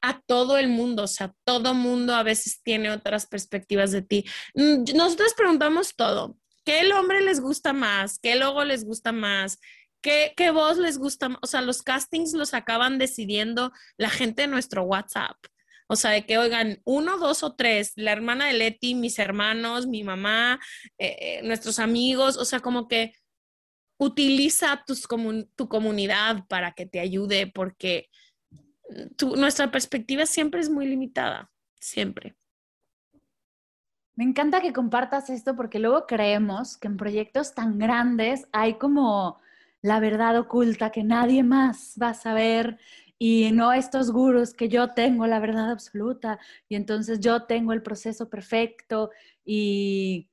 [0.00, 4.24] a todo el mundo, o sea, todo mundo a veces tiene otras perspectivas de ti.
[4.54, 6.36] Mm, nosotros preguntamos todo.
[6.64, 8.18] ¿Qué el hombre les gusta más?
[8.18, 9.58] ¿Qué logo les gusta más?
[10.00, 11.38] ¿Qué, ¿Qué voz les gusta más?
[11.42, 15.36] O sea, los castings los acaban decidiendo la gente de nuestro WhatsApp.
[15.92, 19.86] O sea, de que, oigan, uno, dos o tres, la hermana de Leti, mis hermanos,
[19.86, 20.58] mi mamá,
[20.96, 23.12] eh, eh, nuestros amigos, o sea, como que
[23.98, 24.82] utiliza
[25.54, 28.08] tu comunidad para que te ayude porque
[29.36, 32.36] nuestra perspectiva siempre es muy limitada, siempre.
[34.14, 39.42] Me encanta que compartas esto porque luego creemos que en proyectos tan grandes hay como
[39.82, 42.78] la verdad oculta que nadie más va a saber
[43.18, 46.38] y no estos gurús que yo tengo la verdad absoluta
[46.68, 49.10] y entonces yo tengo el proceso perfecto
[49.44, 50.28] y,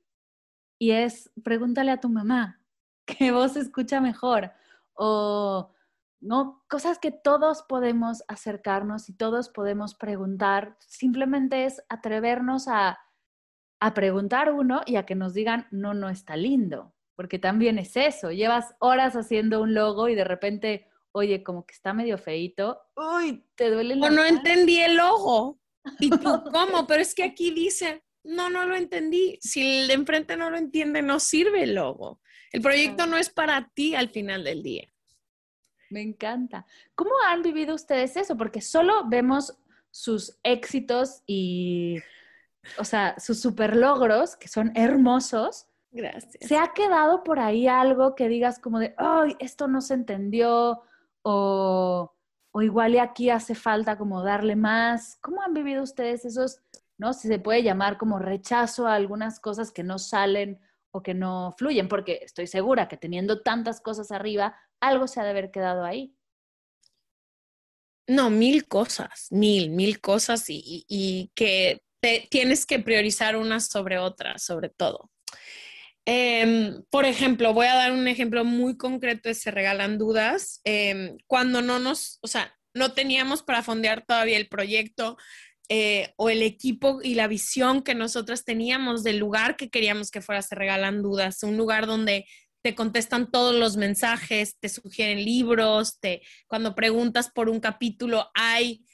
[0.78, 2.60] y es pregúntale a tu mamá
[3.06, 4.52] que vos escucha mejor
[4.94, 5.72] o
[6.20, 12.98] no cosas que todos podemos acercarnos y todos podemos preguntar simplemente es atrevernos a
[13.80, 17.96] a preguntar uno y a que nos digan, no, no está lindo, porque también es
[17.96, 22.80] eso, llevas horas haciendo un logo y de repente, oye, como que está medio feito,
[22.96, 25.60] uy, te duele la O no entendí el logo.
[25.98, 26.18] ¿Y tú
[26.52, 26.86] cómo?
[26.86, 29.38] Pero es que aquí dice, no, no lo entendí.
[29.40, 32.20] Si el de enfrente no lo entiende, no sirve el logo.
[32.52, 34.88] El proyecto no es para ti al final del día.
[35.90, 36.66] Me encanta.
[36.94, 38.36] ¿Cómo han vivido ustedes eso?
[38.36, 39.56] Porque solo vemos
[39.90, 41.98] sus éxitos y
[42.78, 45.66] o sea, sus super logros, que son hermosos.
[45.90, 46.36] Gracias.
[46.40, 50.82] ¿Se ha quedado por ahí algo que digas como de, ay, esto no se entendió?
[51.22, 52.14] O,
[52.52, 55.16] o igual y aquí hace falta como darle más.
[55.20, 56.60] ¿Cómo han vivido ustedes esos,
[56.98, 57.12] no?
[57.12, 60.60] Si se puede llamar como rechazo a algunas cosas que no salen
[60.92, 65.24] o que no fluyen, porque estoy segura que teniendo tantas cosas arriba, algo se ha
[65.24, 66.16] de haber quedado ahí.
[68.08, 71.80] No, mil cosas, mil, mil cosas y, y que
[72.30, 75.10] tienes que priorizar unas sobre otras, sobre todo.
[76.06, 80.60] Em, por ejemplo, voy a dar un ejemplo muy concreto de Se Regalan Dudas.
[80.64, 85.16] Em, cuando no nos, o sea, no teníamos para fondear todavía el proyecto
[85.68, 90.20] eh, o el equipo y la visión que nosotras teníamos del lugar que queríamos que
[90.20, 92.26] fuera Se Regalan Dudas, un lugar donde
[92.62, 98.84] te contestan todos los mensajes, te sugieren libros, te, cuando preguntas por un capítulo hay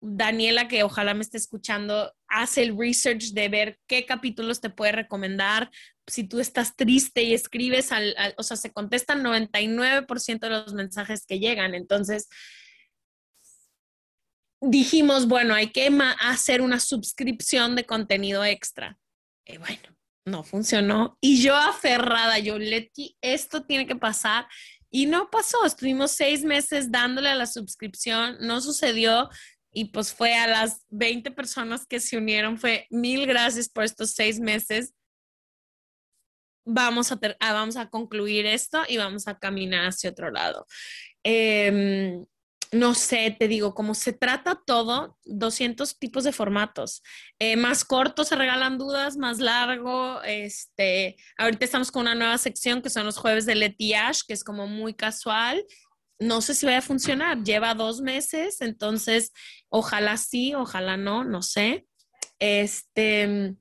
[0.00, 4.92] Daniela, que ojalá me esté escuchando, hace el research de ver qué capítulos te puede
[4.92, 5.70] recomendar.
[6.06, 7.90] Si tú estás triste y escribes,
[8.36, 11.74] o sea, se contestan 99% de los mensajes que llegan.
[11.74, 12.28] Entonces,
[14.60, 15.90] dijimos, bueno, hay que
[16.20, 18.98] hacer una suscripción de contenido extra.
[19.44, 21.16] Y bueno, no funcionó.
[21.20, 24.46] Y yo aferrada, yo, Leti, esto tiene que pasar.
[24.90, 29.28] Y no pasó, estuvimos seis meses dándole a la suscripción, no sucedió
[29.76, 34.12] y pues fue a las 20 personas que se unieron, fue mil gracias por estos
[34.12, 34.94] seis meses.
[36.64, 40.66] Vamos a, ah, vamos a concluir esto y vamos a caminar hacia otro lado.
[41.22, 42.24] Em,
[42.72, 47.02] no sé, te digo, como se trata todo, 200 tipos de formatos.
[47.38, 50.22] Eh, más cortos se regalan dudas, más largo.
[50.22, 54.32] Este, ahorita estamos con una nueva sección que son los jueves de Leti Ash, que
[54.32, 55.62] es como muy casual
[56.18, 57.42] no sé si vaya a funcionar.
[57.42, 59.32] Lleva dos meses, entonces
[59.68, 61.86] ojalá sí, ojalá no, no sé.
[62.38, 63.54] Este,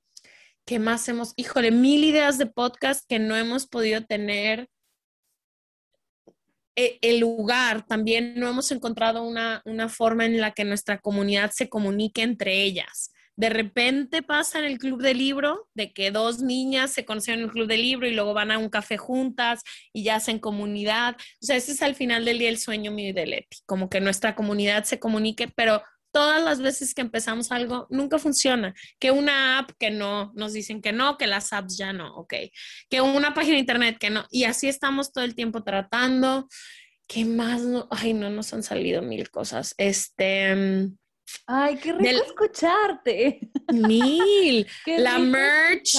[0.66, 1.34] ¿qué más hemos?
[1.36, 4.70] Híjole, mil ideas de podcast que no hemos podido tener.
[6.78, 11.52] E, el lugar, también no hemos encontrado una, una forma en la que nuestra comunidad
[11.52, 16.42] se comunique entre ellas de repente pasa en el club de libro, de que dos
[16.42, 19.62] niñas se conocen en el club de libro y luego van a un café juntas
[19.94, 21.16] y ya hacen comunidad.
[21.42, 23.90] O sea, ese es al final del día el sueño mío y de Leti, como
[23.90, 25.84] que nuestra comunidad se comunique, pero
[26.16, 28.74] todas las veces que empezamos algo nunca funciona.
[29.00, 32.34] Que una app que no, nos dicen que no, que las apps ya no, ok.
[32.90, 34.26] Que una página internet que no.
[34.32, 36.48] Y así estamos todo el tiempo tratando.
[37.06, 37.62] ¿Qué más?
[37.90, 39.76] Ay, no nos han salido mil cosas.
[39.78, 40.98] Este mm,
[41.48, 43.40] Ay, qué rico escucharte.
[43.74, 44.68] Mil.
[44.86, 45.96] la merch.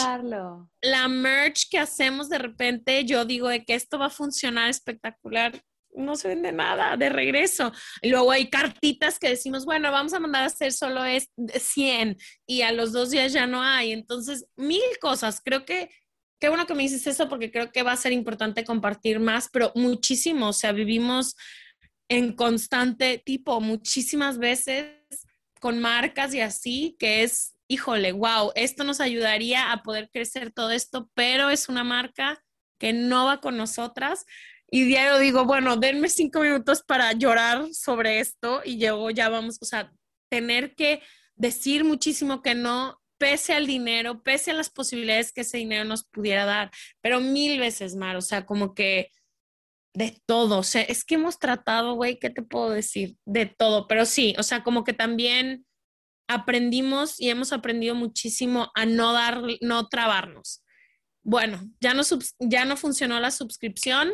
[0.83, 5.61] La merch que hacemos de repente, yo digo de que esto va a funcionar espectacular.
[5.95, 7.73] No se vende nada de regreso.
[8.03, 12.19] Y luego hay cartitas que decimos, bueno, vamos a mandar a hacer solo es 100
[12.47, 13.93] y a los dos días ya no hay.
[13.93, 15.41] Entonces, mil cosas.
[15.43, 15.91] Creo que
[16.39, 19.49] qué bueno que me dices eso porque creo que va a ser importante compartir más,
[19.51, 20.49] pero muchísimo.
[20.49, 21.35] O sea, vivimos
[22.09, 24.96] en constante tipo muchísimas veces
[25.61, 30.71] con marcas y así, que es, híjole, wow, esto nos ayudaría a poder crecer todo
[30.71, 32.43] esto, pero es una marca
[32.79, 34.27] que no va con nosotras.
[34.71, 39.59] Y diario digo, bueno, denme cinco minutos para llorar sobre esto y luego ya vamos,
[39.61, 39.93] o sea,
[40.29, 41.03] tener que
[41.37, 46.05] decir muchísimo que no, pese al dinero, pese a las posibilidades que ese dinero nos
[46.05, 49.11] pudiera dar, pero mil veces más, o sea, como que
[49.97, 53.17] de todo, o sea, es que hemos tratado, güey, ¿qué te puedo decir?
[53.25, 55.65] De todo, pero sí, o sea, como que también
[56.29, 60.63] aprendimos y hemos aprendido muchísimo a no dar, no trabarnos.
[61.23, 62.03] Bueno, ya no,
[62.41, 64.13] ya no funcionó la suscripción,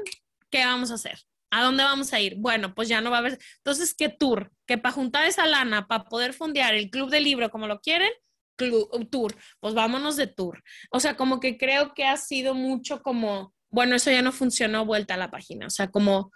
[0.50, 1.18] ¿qué vamos a hacer?
[1.50, 2.36] ¿A dónde vamos a ir?
[2.36, 3.40] Bueno, pues ya no va a haber.
[3.56, 4.52] Entonces, ¿qué tour?
[4.68, 8.12] Que para juntar esa lana, para poder fondear el club de libro como lo quieren,
[8.56, 10.62] club, tour, pues vámonos de tour.
[10.92, 14.86] O sea, como que creo que ha sido mucho como, bueno, eso ya no funcionó,
[14.86, 15.66] vuelta a la página.
[15.66, 16.30] O sea, como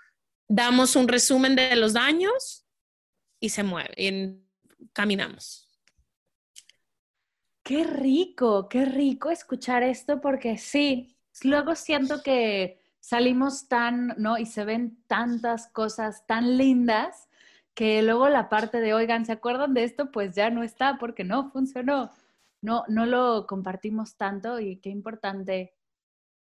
[0.48, 2.66] damos un resumen de los daños
[3.38, 4.42] y se mueve, y
[4.92, 5.68] caminamos.
[7.62, 14.38] Qué rico, qué rico escuchar esto porque sí, luego siento que salimos tan, ¿no?
[14.38, 17.28] Y se ven tantas cosas tan lindas
[17.74, 20.10] que luego la parte de, oigan, ¿se acuerdan de esto?
[20.10, 22.10] Pues ya no está porque no funcionó.
[22.62, 25.75] No, no lo compartimos tanto y qué importante.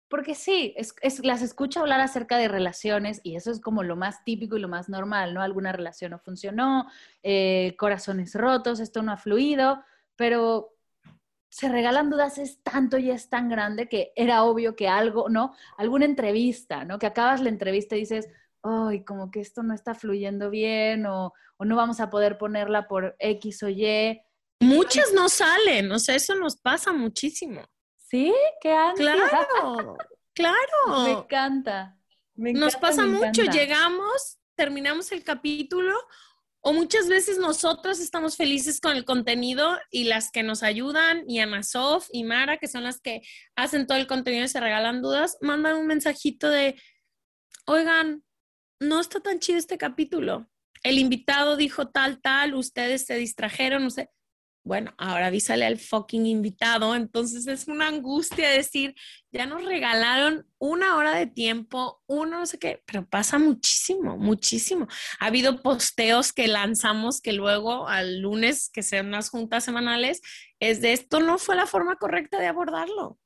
[0.08, 0.94] Porque sí, es,
[1.24, 4.68] las escucho hablar acerca de relaciones y eso es como lo más típico y lo
[4.68, 5.42] más normal, ¿no?
[5.42, 6.86] Alguna relación no funcionó,
[7.24, 9.82] eh, corazones rotos, esto no ha fluido,
[10.14, 10.76] pero
[11.56, 15.54] se regalan dudas es tanto y es tan grande que era obvio que algo, ¿no?
[15.78, 16.98] Alguna entrevista, ¿no?
[16.98, 18.28] Que acabas la entrevista y dices,
[18.62, 23.16] ay, como que esto no está fluyendo bien o, no vamos a poder ponerla por
[23.18, 24.20] X o Y.
[24.60, 27.62] Muchas no salen, o sea, eso nos pasa muchísimo.
[28.08, 28.32] ¿Sí?
[28.60, 29.16] ¿Qué ansia?
[29.16, 29.96] Claro,
[30.34, 31.04] claro.
[31.04, 31.98] Me encanta.
[32.36, 35.92] nos pasa mucho, llegamos, terminamos el capítulo
[36.60, 41.38] o muchas veces nosotros estamos felices con el contenido y las que nos ayudan, y
[41.38, 43.22] Ana Sof y Mara, que son las que
[43.54, 46.80] hacen todo el contenido y se regalan dudas, mandan un mensajito de,
[47.66, 48.24] oigan,
[48.80, 50.48] no está tan chido este capítulo.
[50.82, 54.10] El invitado dijo tal, tal, ustedes se distrajeron, no sé
[54.66, 56.96] bueno, ahora avísale al fucking invitado.
[56.96, 58.96] Entonces es una angustia decir,
[59.30, 64.88] ya nos regalaron una hora de tiempo, uno no sé qué, pero pasa muchísimo, muchísimo.
[65.20, 70.20] Ha habido posteos que lanzamos que luego al lunes, que sean unas juntas semanales,
[70.58, 73.20] es de esto no fue la forma correcta de abordarlo.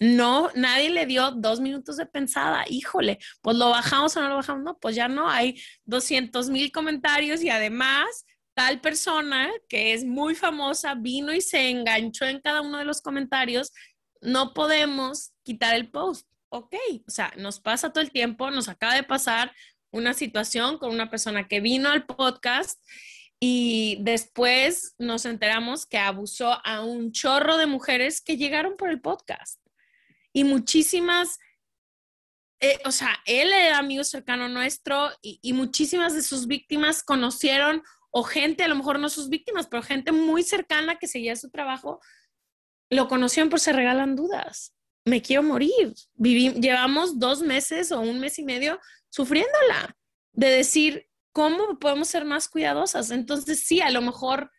[0.00, 2.64] No, nadie le dio dos minutos de pensada.
[2.68, 4.64] Híjole, pues lo bajamos o no lo bajamos.
[4.64, 8.24] No, pues ya no, hay 200 mil comentarios y además
[8.60, 13.00] tal persona que es muy famosa vino y se enganchó en cada uno de los
[13.00, 13.72] comentarios,
[14.20, 16.28] no podemos quitar el post.
[16.50, 16.74] Ok,
[17.08, 19.50] o sea, nos pasa todo el tiempo, nos acaba de pasar
[19.90, 22.86] una situación con una persona que vino al podcast
[23.40, 29.00] y después nos enteramos que abusó a un chorro de mujeres que llegaron por el
[29.00, 29.58] podcast.
[30.34, 31.38] Y muchísimas,
[32.60, 37.82] eh, o sea, él era amigo cercano nuestro y, y muchísimas de sus víctimas conocieron
[38.10, 41.50] o gente, a lo mejor no sus víctimas, pero gente muy cercana que seguía su
[41.50, 42.00] trabajo,
[42.90, 44.74] lo conocían por se regalan dudas.
[45.04, 45.94] Me quiero morir.
[46.16, 49.96] llevamos dos meses o un mes y medio sufriéndola,
[50.32, 53.10] de decir, ¿cómo podemos ser más cuidadosas?
[53.10, 54.50] Entonces, sí, a lo mejor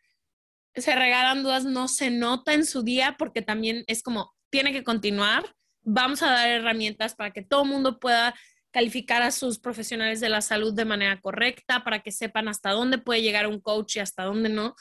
[0.73, 4.83] se regalan dudas, no se nota en su día porque también es como, tiene que
[4.83, 5.55] continuar.
[5.83, 8.33] Vamos a dar herramientas para que todo el mundo pueda
[8.71, 12.97] calificar a sus profesionales de la salud de manera correcta para que sepan hasta dónde
[12.97, 14.75] puede llegar un coach y hasta dónde no.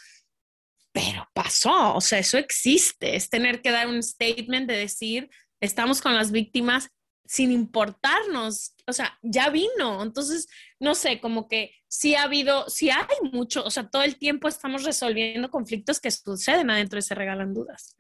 [0.93, 5.31] Pero pasó, o sea, eso existe, es tener que dar un statement de decir,
[5.61, 6.89] estamos con las víctimas
[7.25, 10.49] sin importarnos, o sea, ya vino, entonces,
[10.81, 14.49] no sé, como que sí ha habido, sí hay mucho, o sea, todo el tiempo
[14.49, 17.97] estamos resolviendo conflictos que suceden adentro y se regalan dudas.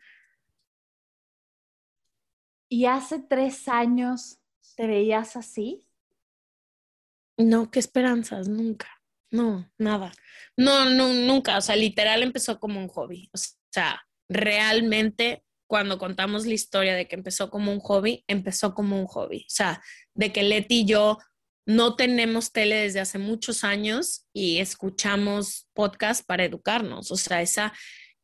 [2.68, 4.39] Y hace tres años
[4.80, 5.86] ¿Te veías así?
[7.36, 8.88] No, qué esperanzas, nunca.
[9.30, 10.10] No, nada.
[10.56, 11.58] No, no, nunca.
[11.58, 13.28] O sea, literal empezó como un hobby.
[13.34, 13.38] O
[13.70, 19.04] sea, realmente cuando contamos la historia de que empezó como un hobby, empezó como un
[19.04, 19.40] hobby.
[19.40, 19.82] O sea,
[20.14, 21.18] de que Leti y yo
[21.66, 27.10] no tenemos tele desde hace muchos años y escuchamos podcast para educarnos.
[27.10, 27.74] O sea, esa,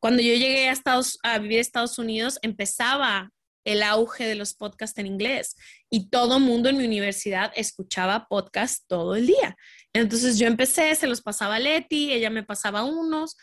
[0.01, 3.31] cuando yo llegué a, Estados, a vivir a Estados Unidos, empezaba
[3.67, 5.57] el auge de los podcasts en inglés
[5.91, 9.57] y todo mundo en mi universidad escuchaba podcast todo el día.
[9.93, 13.37] Entonces yo empecé, se los pasaba a Leti, ella me pasaba unos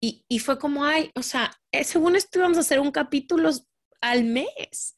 [0.00, 3.50] y, y fue como, ay, o sea, eh, según esto íbamos a hacer un capítulo
[4.00, 4.96] al mes.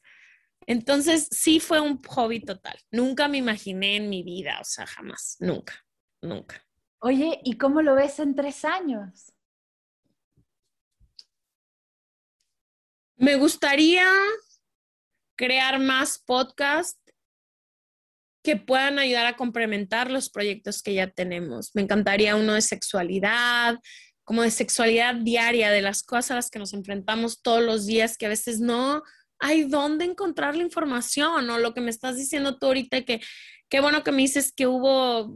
[0.65, 2.77] Entonces sí fue un hobby total.
[2.89, 5.85] Nunca me imaginé en mi vida, o sea, jamás, nunca,
[6.21, 6.65] nunca.
[6.99, 9.33] Oye, ¿y cómo lo ves en tres años?
[13.17, 14.05] Me gustaría
[15.39, 16.99] crear más podcasts
[18.43, 21.71] que puedan ayudar a complementar los proyectos que ya tenemos.
[21.75, 23.79] Me encantaría uno de sexualidad,
[24.25, 28.17] como de sexualidad diaria, de las cosas a las que nos enfrentamos todos los días,
[28.17, 29.01] que a veces no
[29.39, 33.21] hay dónde encontrar la información o lo que me estás diciendo tú ahorita que
[33.69, 35.31] qué bueno que me dices que hubo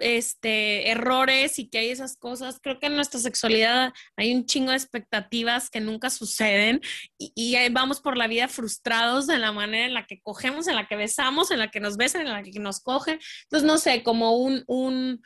[0.00, 2.60] este, errores y que hay esas cosas.
[2.62, 6.80] Creo que en nuestra sexualidad hay un chingo de expectativas que nunca suceden
[7.18, 10.76] y, y, vamos por la vida frustrados de la manera en la que cogemos, en
[10.76, 13.18] la que besamos, en la que nos besan, en la que nos cogen.
[13.44, 15.20] Entonces, no sé, como un, un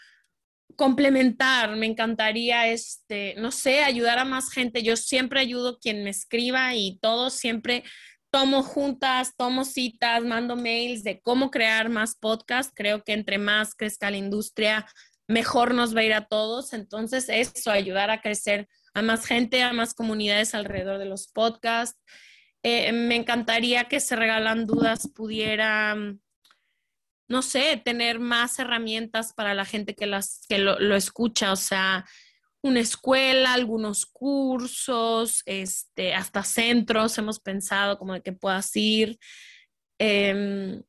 [0.76, 4.82] complementar, me encantaría, este, no sé, ayudar a más gente.
[4.82, 7.84] Yo siempre ayudo quien me escriba y todo siempre
[8.36, 12.70] tomo juntas, tomo citas, mando mails de cómo crear más podcasts.
[12.76, 14.86] Creo que entre más crezca la industria,
[15.26, 16.74] mejor nos va a ir a todos.
[16.74, 21.98] Entonces, eso, ayudar a crecer a más gente, a más comunidades alrededor de los podcasts.
[22.62, 25.96] Eh, me encantaría que se regalan dudas pudiera,
[27.28, 31.52] no sé, tener más herramientas para la gente que, las, que lo, lo escucha.
[31.52, 32.04] O sea,
[32.66, 39.18] una escuela, algunos cursos, este, hasta centros hemos pensado como de que puedas ir.
[39.98, 40.82] Em,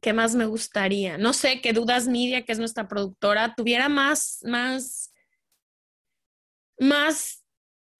[0.00, 1.16] ¿Qué más me gustaría?
[1.16, 5.12] No sé, que Dudas Media, que es nuestra productora, tuviera más, más,
[6.78, 7.44] más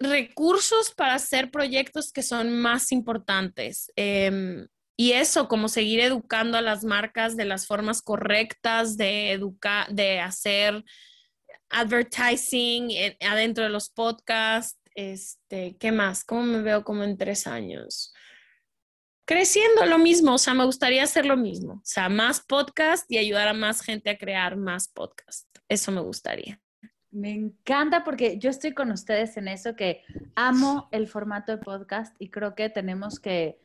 [0.01, 3.93] recursos para hacer proyectos que son más importantes.
[3.95, 9.89] Em, y eso, como seguir educando a las marcas de las formas correctas de educar,
[9.93, 10.85] de hacer
[11.73, 14.79] advertising adentro de los podcasts.
[14.95, 16.25] Este, ¿qué más?
[16.25, 18.13] ¿Cómo me veo como en tres años?
[19.25, 23.19] Creciendo lo mismo, o sea, me gustaría hacer lo mismo, o sea, más podcast y
[23.19, 25.49] ayudar a más gente a crear más podcast.
[25.69, 26.61] Eso me gustaría.
[27.11, 30.03] Me encanta porque yo estoy con ustedes en eso, que
[30.35, 33.61] amo el formato de podcast y creo que tenemos que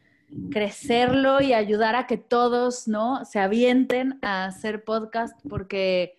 [0.51, 3.25] crecerlo y ayudar a que todos, ¿no?
[3.25, 6.17] Se avienten a hacer podcast porque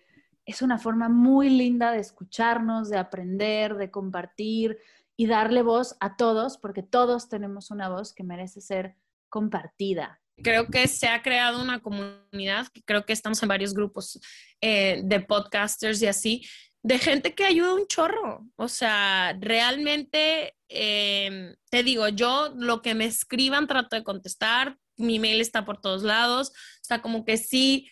[0.49, 4.79] es una forma muy linda de escucharnos, de aprender, de compartir
[5.15, 8.95] y darle voz a todos, porque todos tenemos una voz que merece ser
[9.29, 10.19] compartida.
[10.41, 14.19] Creo que se ha creado una comunidad, creo que estamos en varios grupos
[14.59, 16.47] eh, de podcasters y así,
[16.81, 18.47] de gente que ayuda un chorro.
[18.55, 25.19] O sea, realmente, em, te digo, yo lo que me escriban trato de contestar, mi
[25.19, 27.91] mail está por todos lados, o sea, como que sí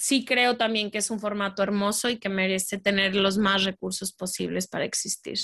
[0.00, 4.14] sí creo también que es un formato hermoso y que merece tener los más recursos
[4.14, 5.38] posibles para existir.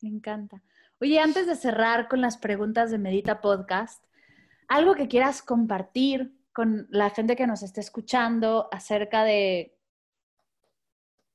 [0.00, 0.62] Me encanta.
[1.00, 4.04] Oye, antes de cerrar con las preguntas de Medita Podcast,
[4.68, 9.76] algo que quieras compartir con la gente que nos esté escuchando acerca de,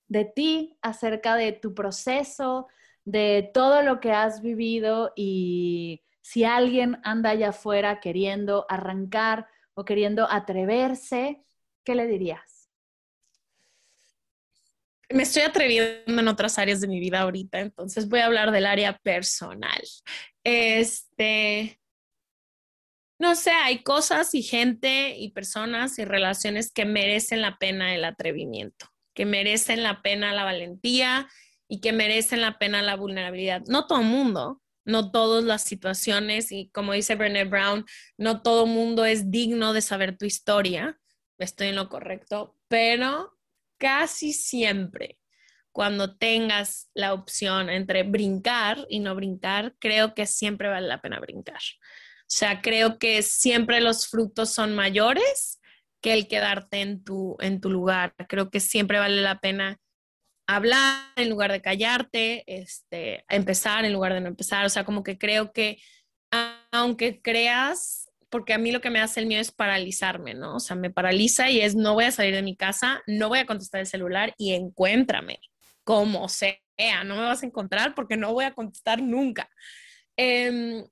[0.08, 2.68] de ti, acerca de tu proceso,
[3.04, 9.84] de todo lo que has vivido y si alguien anda allá afuera queriendo arrancar o
[9.84, 11.44] queriendo atreverse,
[11.88, 12.70] ¿qué le dirías?
[15.10, 18.66] Me estoy atreviendo en otras áreas de mi vida ahorita, entonces voy a hablar del
[18.66, 19.82] área personal.
[20.44, 21.80] Este,
[23.18, 28.04] no sé, hay cosas y gente y personas y relaciones que merecen la pena el
[28.04, 31.30] atrevimiento, que merecen la pena la valentía
[31.70, 33.62] y que merecen la pena la vulnerabilidad.
[33.68, 37.86] No todo el mundo, no todas las situaciones y como dice Brené Brown,
[38.18, 41.00] no todo mundo es digno de saber tu historia
[41.38, 43.38] estoy en lo correcto, pero
[43.78, 45.20] casi siempre
[45.78, 51.20] cuando tengas la opción entre brincar y no brincar, creo que siempre vale la pena
[51.20, 51.62] brincar.
[52.22, 55.62] O sea, creo que siempre los frutos son mayores
[56.02, 58.16] que el quedarte en tu, en tu lugar.
[58.28, 59.80] Creo que siempre vale la pena
[60.48, 64.66] hablar en lugar de callarte, este, empezar en lugar de no empezar.
[64.66, 65.80] O sea, como que creo que
[66.72, 70.56] aunque creas porque a mí lo que me hace el miedo es paralizarme, ¿no?
[70.56, 73.40] O sea, me paraliza y es no voy a salir de mi casa, no voy
[73.40, 75.40] a contestar el celular y encuéntrame,
[75.84, 76.58] como sea,
[77.06, 79.50] no me vas a encontrar porque no voy a contestar nunca.
[80.18, 80.86] Em,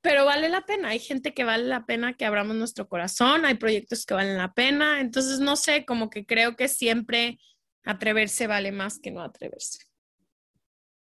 [0.00, 3.54] pero vale la pena, hay gente que vale la pena que abramos nuestro corazón, hay
[3.54, 7.38] proyectos que valen la pena, entonces no sé, como que creo que siempre
[7.84, 9.78] atreverse vale más que no atreverse.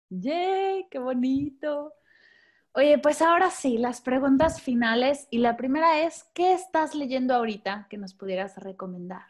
[0.10, 0.88] ¡Yay!
[0.90, 1.94] ¡Qué bonito!
[2.78, 5.28] Oye, pues ahora sí, las preguntas finales.
[5.32, 9.26] Y la primera es, ¿qué estás leyendo ahorita que nos pudieras recomendar?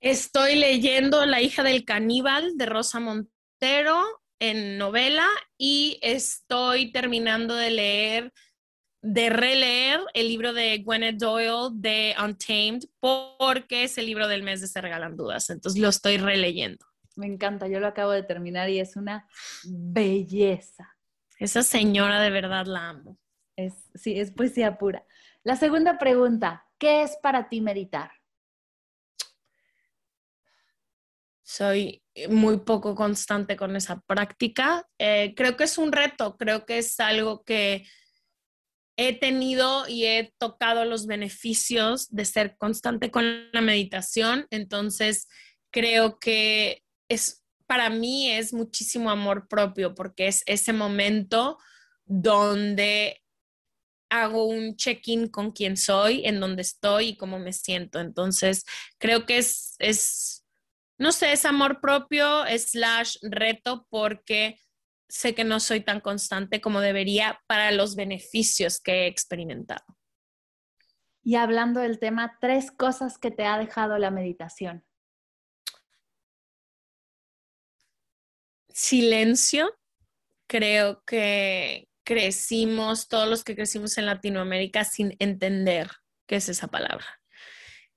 [0.00, 4.00] Estoy leyendo La hija del caníbal de Rosa Montero
[4.38, 5.26] en novela
[5.56, 8.32] y estoy terminando de leer,
[9.02, 14.60] de releer el libro de Gwyneth Doyle de Untamed porque es el libro del mes
[14.60, 15.50] de Se Regalan Dudas.
[15.50, 16.86] Entonces lo estoy releyendo.
[17.16, 19.26] Me encanta, yo lo acabo de terminar y es una
[19.64, 20.97] belleza.
[21.38, 23.18] Esa señora de verdad la amo.
[23.56, 25.06] Es, sí, es poesía pura.
[25.44, 28.10] La segunda pregunta, ¿qué es para ti meditar?
[31.42, 34.86] Soy muy poco constante con esa práctica.
[34.98, 37.86] Eh, creo que es un reto, creo que es algo que
[38.98, 45.28] he tenido y he tocado los beneficios de ser constante con la meditación, entonces
[45.70, 51.58] creo que es para mí es muchísimo amor propio porque es ese momento
[52.06, 53.22] donde
[54.10, 58.00] hago un check-in con quién soy, en dónde estoy y cómo me siento.
[58.00, 58.64] Entonces,
[58.96, 60.46] creo que es, es,
[60.96, 64.58] no sé, es amor propio slash reto porque
[65.06, 69.84] sé que no soy tan constante como debería para los beneficios que he experimentado.
[71.22, 74.87] Y hablando del tema, tres cosas que te ha dejado la meditación.
[78.78, 79.76] Silencio.
[80.48, 85.90] Creo que crecimos, todos los que crecimos en Latinoamérica, sin entender
[86.28, 87.04] qué es esa palabra.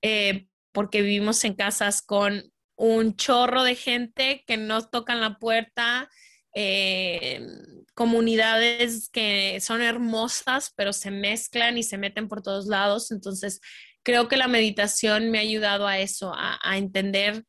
[0.02, 6.10] Eh, porque vivimos en casas con un chorro de gente que no tocan la puerta,
[6.56, 7.46] eh,
[7.94, 13.12] comunidades que son hermosas, pero se mezclan y se meten por todos lados.
[13.12, 13.62] Entonces,
[14.02, 17.46] creo que la meditación me ha ayudado a eso, a entender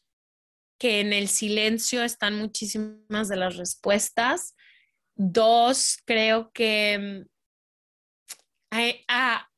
[0.82, 4.56] que en el silencio están muchísimas de las respuestas.
[5.14, 7.24] Dos, creo que
[8.72, 9.48] mm, a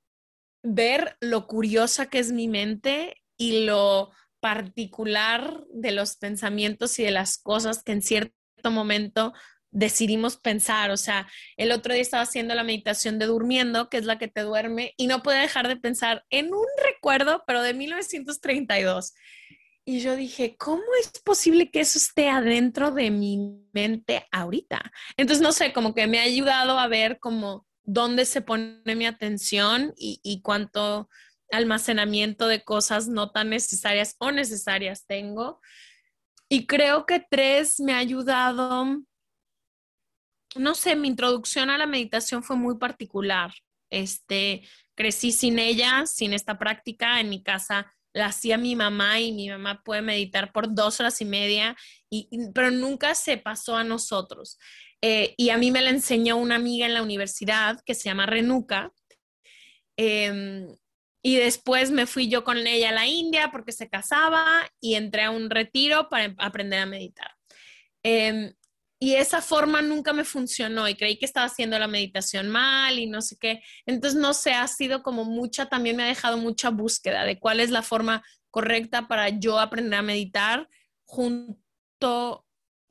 [0.62, 7.12] ver lo curiosa que es mi mente y lo particular de los pensamientos y de
[7.12, 9.32] las cosas que en cierto momento
[9.70, 10.90] decidimos pensar.
[10.90, 14.28] O sea, el otro día estaba haciendo la meditación de durmiendo, que es la que
[14.28, 19.14] te duerme, y no pude dejar de pensar en un recuerdo, pero de 1932.
[19.86, 24.90] Y yo dije, ¿cómo es posible que eso esté adentro de mi mente ahorita?
[25.16, 29.04] Entonces, no sé, como que me ha ayudado a ver como dónde se pone mi
[29.04, 31.10] atención y, y cuánto
[31.52, 35.60] almacenamiento de cosas no tan necesarias o necesarias tengo.
[36.48, 38.86] Y creo que tres me ha ayudado,
[40.56, 43.52] no sé, mi introducción a la meditación fue muy particular.
[43.90, 47.20] Este, crecí sin ella, sin esta práctica.
[47.20, 51.20] En mi casa la hacía mi mamá y mi mamá puede meditar por dos horas
[51.20, 51.76] y media,
[52.08, 54.58] y, pero nunca se pasó a nosotros.
[55.02, 58.26] Eh, y a mí me la enseñó una amiga en la universidad que se llama
[58.26, 58.92] Renuka.
[59.98, 60.66] Em,
[61.22, 65.22] y después me fui yo con ella a la India porque se casaba y entré
[65.22, 67.34] a un retiro para aprender a meditar.
[68.02, 68.54] Em,
[69.04, 73.06] y esa forma nunca me funcionó y creí que estaba haciendo la meditación mal y
[73.06, 73.62] no sé qué.
[73.84, 77.60] Entonces, no sé, ha sido como mucha, también me ha dejado mucha búsqueda de cuál
[77.60, 80.70] es la forma correcta para yo aprender a meditar
[81.04, 82.46] junto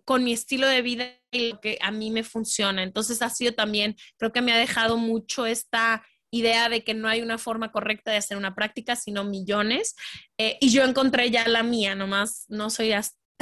[0.05, 2.83] con mi estilo de vida y lo que a mí me funciona.
[2.83, 7.07] Entonces, ha sido también, creo que me ha dejado mucho esta idea de que no
[7.07, 9.95] hay una forma correcta de hacer una práctica, sino millones.
[10.37, 12.91] Eh, y yo encontré ya la mía, nomás no soy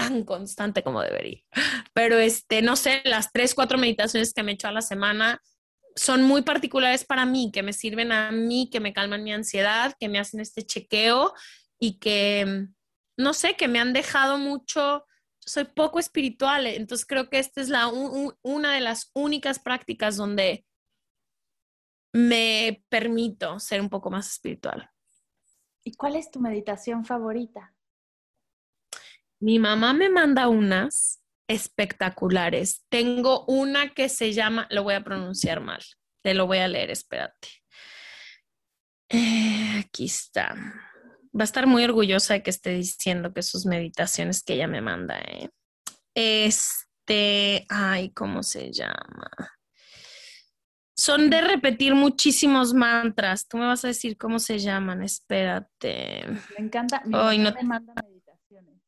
[0.10, 1.42] tan constante como debería.
[1.94, 5.42] Pero este, no sé, las tres, cuatro meditaciones que me he hecho a la semana
[5.96, 9.94] son muy particulares para mí, que me sirven a mí, que me calman mi ansiedad,
[10.00, 11.34] que me hacen este chequeo
[11.80, 12.68] y que,
[13.18, 15.06] no sé, que me han dejado mucho,
[15.40, 17.88] soy poco espiritual, entonces creo que esta es la,
[18.42, 20.66] una de las únicas prácticas donde
[22.14, 24.90] me permito ser un poco más espiritual.
[25.84, 27.74] ¿Y cuál es tu meditación favorita?
[29.42, 32.86] Mi mamá me manda unas espectaculares.
[32.90, 35.82] Tengo una que se llama, lo voy a pronunciar mal,
[36.24, 37.50] te lo voy a leer, espérate.
[39.10, 40.56] Eh, aquí está.
[41.38, 44.82] Va a estar muy orgullosa de que esté diciendo que sus meditaciones que ella me
[44.82, 45.20] manda.
[45.20, 45.50] ¿eh?
[46.14, 49.30] Este, ay, ¿cómo se llama?
[50.96, 53.48] Son de repetir muchísimos mantras.
[53.48, 55.02] Tú me vas a decir cómo se llaman.
[55.02, 56.26] Espérate.
[56.58, 57.02] Me encanta.
[57.06, 57.52] Mi no...
[57.54, 58.21] me manda meditaciones.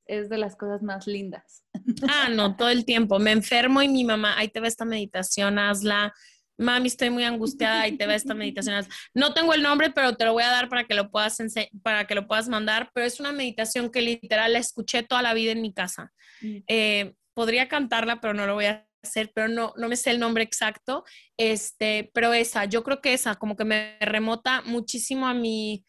[0.05, 1.63] Es de las cosas más lindas.
[2.07, 3.19] Ah, no, todo el tiempo.
[3.19, 6.13] Me enfermo y mi mamá, ahí te ve esta meditación, hazla.
[6.57, 8.85] Mami, estoy muy angustiada, ahí te ve esta meditación.
[9.13, 11.37] No tengo el nombre, pero te lo voy a dar para que lo puedas
[11.81, 12.91] para que lo puedas mandar.
[12.93, 16.13] Pero es una meditación que literal la escuché toda la vida en mi casa.
[16.41, 16.57] Mm.
[16.67, 20.19] Eh, podría cantarla, pero no lo voy a hacer, pero no, no me sé el
[20.19, 21.03] nombre exacto,
[21.37, 25.85] este, pero esa, yo creo que esa como que me remota muchísimo a mi,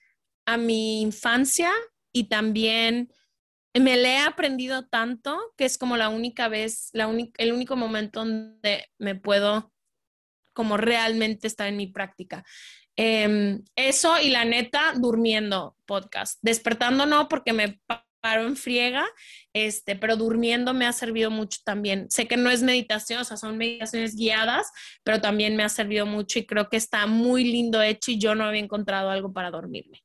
[0.46, 1.70] a mi infancia
[2.12, 3.10] y también
[3.80, 8.20] me le he aprendido tanto que es como la única vez, la el único momento
[8.20, 9.72] donde me puedo
[10.52, 12.44] como realmente estar en mi práctica.
[12.96, 16.38] Em, eso y la neta, durmiendo podcast.
[16.42, 17.80] Despertando no, porque me
[18.20, 19.04] paro en friega,
[19.52, 22.06] este, pero durmiendo me ha servido mucho también.
[22.10, 24.70] Sé que no es meditación, o sea, son meditaciones guiadas,
[25.02, 28.34] pero también me ha servido mucho y creo que está muy lindo hecho y yo
[28.34, 30.03] no había encontrado algo para dormirme.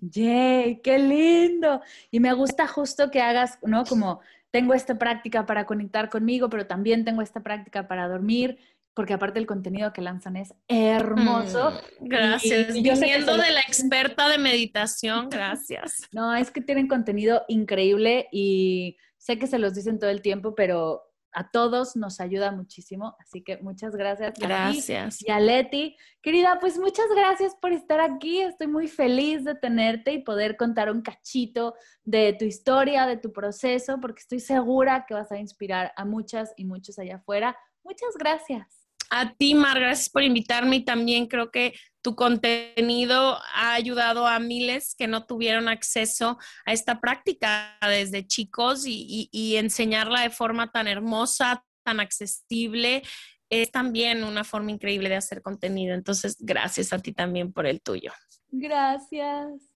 [0.00, 0.80] ¡Yay!
[0.80, 1.80] ¡Qué lindo!
[2.10, 3.84] Y me gusta justo que hagas, ¿no?
[3.84, 4.20] Como
[4.50, 8.58] tengo esta práctica para conectar conmigo, pero también tengo esta práctica para dormir
[8.98, 11.70] porque aparte el contenido que lanzan es hermoso.
[12.00, 12.74] Mm, gracias.
[12.74, 16.00] Y, yo Viniendo de la experta de meditación, gracias.
[16.10, 20.56] No, es que tienen contenido increíble y sé que se los dicen todo el tiempo,
[20.56, 21.07] pero
[21.38, 23.14] a todos nos ayuda muchísimo.
[23.20, 24.34] Así que muchas gracias.
[24.40, 25.22] Gracias.
[25.24, 25.96] y a Leti.
[26.20, 28.40] Querida, pues muchas gracias por estar aquí.
[28.40, 33.32] Estoy muy feliz de tenerte y poder contar un cachito de tu historia, de tu
[33.32, 37.56] proceso, porque estoy segura que vas a inspirar a muchas y muchos allá afuera.
[37.84, 38.88] Muchas gracias.
[39.08, 41.72] A ti, Mar, gracias por invitarme y también creo que
[42.08, 48.84] tu contenido ha ayudado a miles que no tuvieron acceso a esta práctica desde chicos
[48.86, 53.02] y, enseñarla de forma tan hermosa, tan accesible.
[53.50, 55.94] Es también una forma increíble de hacer contenido.
[55.94, 58.12] Entonces, gracias a ti también por el tuyo.
[58.50, 59.70] Gracias.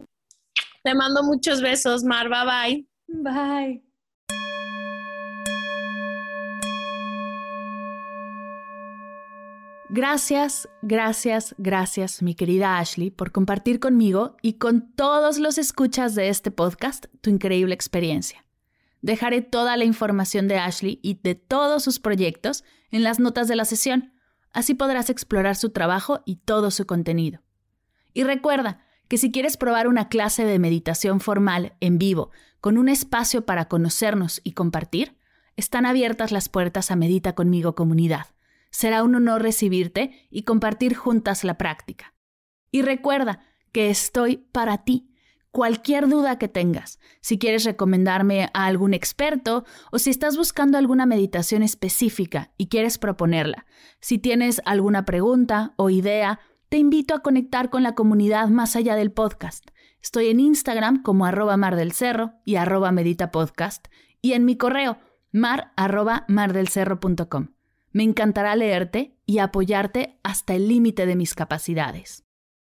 [0.82, 2.30] Te mando muchos besos, Mar.
[2.30, 2.86] Bye bye.
[3.08, 3.91] Bye.
[9.94, 16.30] Gracias, gracias, gracias, mi querida Ashley, por compartir conmigo y con todos los escuchas de
[16.30, 18.46] este podcast tu increíble experiencia.
[19.02, 23.56] Dejaré toda la información de Ashley y de todos sus proyectos en las notas de
[23.56, 24.14] la sesión.
[24.54, 27.42] Así podrás explorar su trabajo y todo su contenido.
[28.14, 32.30] Y recuerda que si quieres probar una clase de meditación formal en vivo
[32.62, 35.18] con un espacio para conocernos y compartir,
[35.58, 38.28] están abiertas las puertas a Medita conmigo comunidad
[38.72, 42.14] Será un honor recibirte y compartir juntas la práctica.
[42.72, 45.08] Y recuerda que estoy para ti.
[45.50, 51.04] Cualquier duda que tengas, si quieres recomendarme a algún experto o si estás buscando alguna
[51.04, 53.66] meditación específica y quieres proponerla,
[54.00, 58.96] si tienes alguna pregunta o idea, te invito a conectar con la comunidad más allá
[58.96, 59.68] del podcast.
[60.00, 63.88] Estoy en Instagram como arroba mar del cerro y arroba medita podcast
[64.22, 64.96] y en mi correo
[65.32, 67.48] mar arroba mardelcerro.com.
[67.92, 72.24] Me encantará leerte y apoyarte hasta el límite de mis capacidades.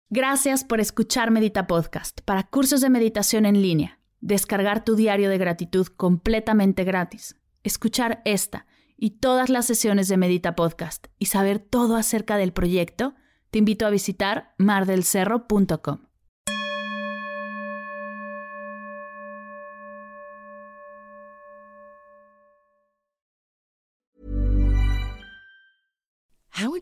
[0.09, 5.38] Gracias por escuchar Medita Podcast para cursos de meditación en línea, descargar tu diario de
[5.38, 11.95] gratitud completamente gratis, escuchar esta y todas las sesiones de Medita Podcast y saber todo
[11.95, 13.16] acerca del proyecto,
[13.49, 16.12] te invito a visitar mardelcerro.com.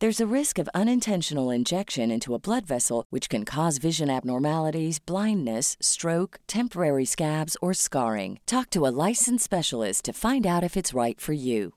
[0.00, 4.98] There's a risk of unintentional injection into a blood vessel, which can cause vision abnormalities,
[4.98, 8.38] blindness, stroke, temporary scabs, or scarring.
[8.46, 11.74] Talk to a licensed specialist to find out if it's right for you.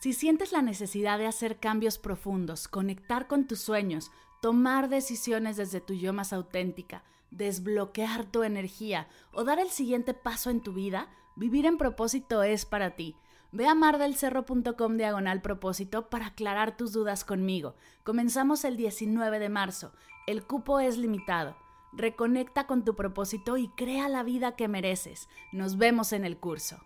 [0.00, 4.10] Si sientes la necesidad de hacer cambios profundos, conectar con tus sueños,
[4.40, 10.48] tomar decisiones desde tu yo más auténtica, desbloquear tu energía o dar el siguiente paso
[10.48, 13.16] en tu vida, vivir en propósito es para ti.
[13.52, 17.74] Ve a mardelcerro.com diagonal propósito para aclarar tus dudas conmigo.
[18.04, 19.92] Comenzamos el 19 de marzo.
[20.28, 21.56] El cupo es limitado.
[21.92, 25.28] Reconecta con tu propósito y crea la vida que mereces.
[25.50, 26.78] Nos vemos en el curso.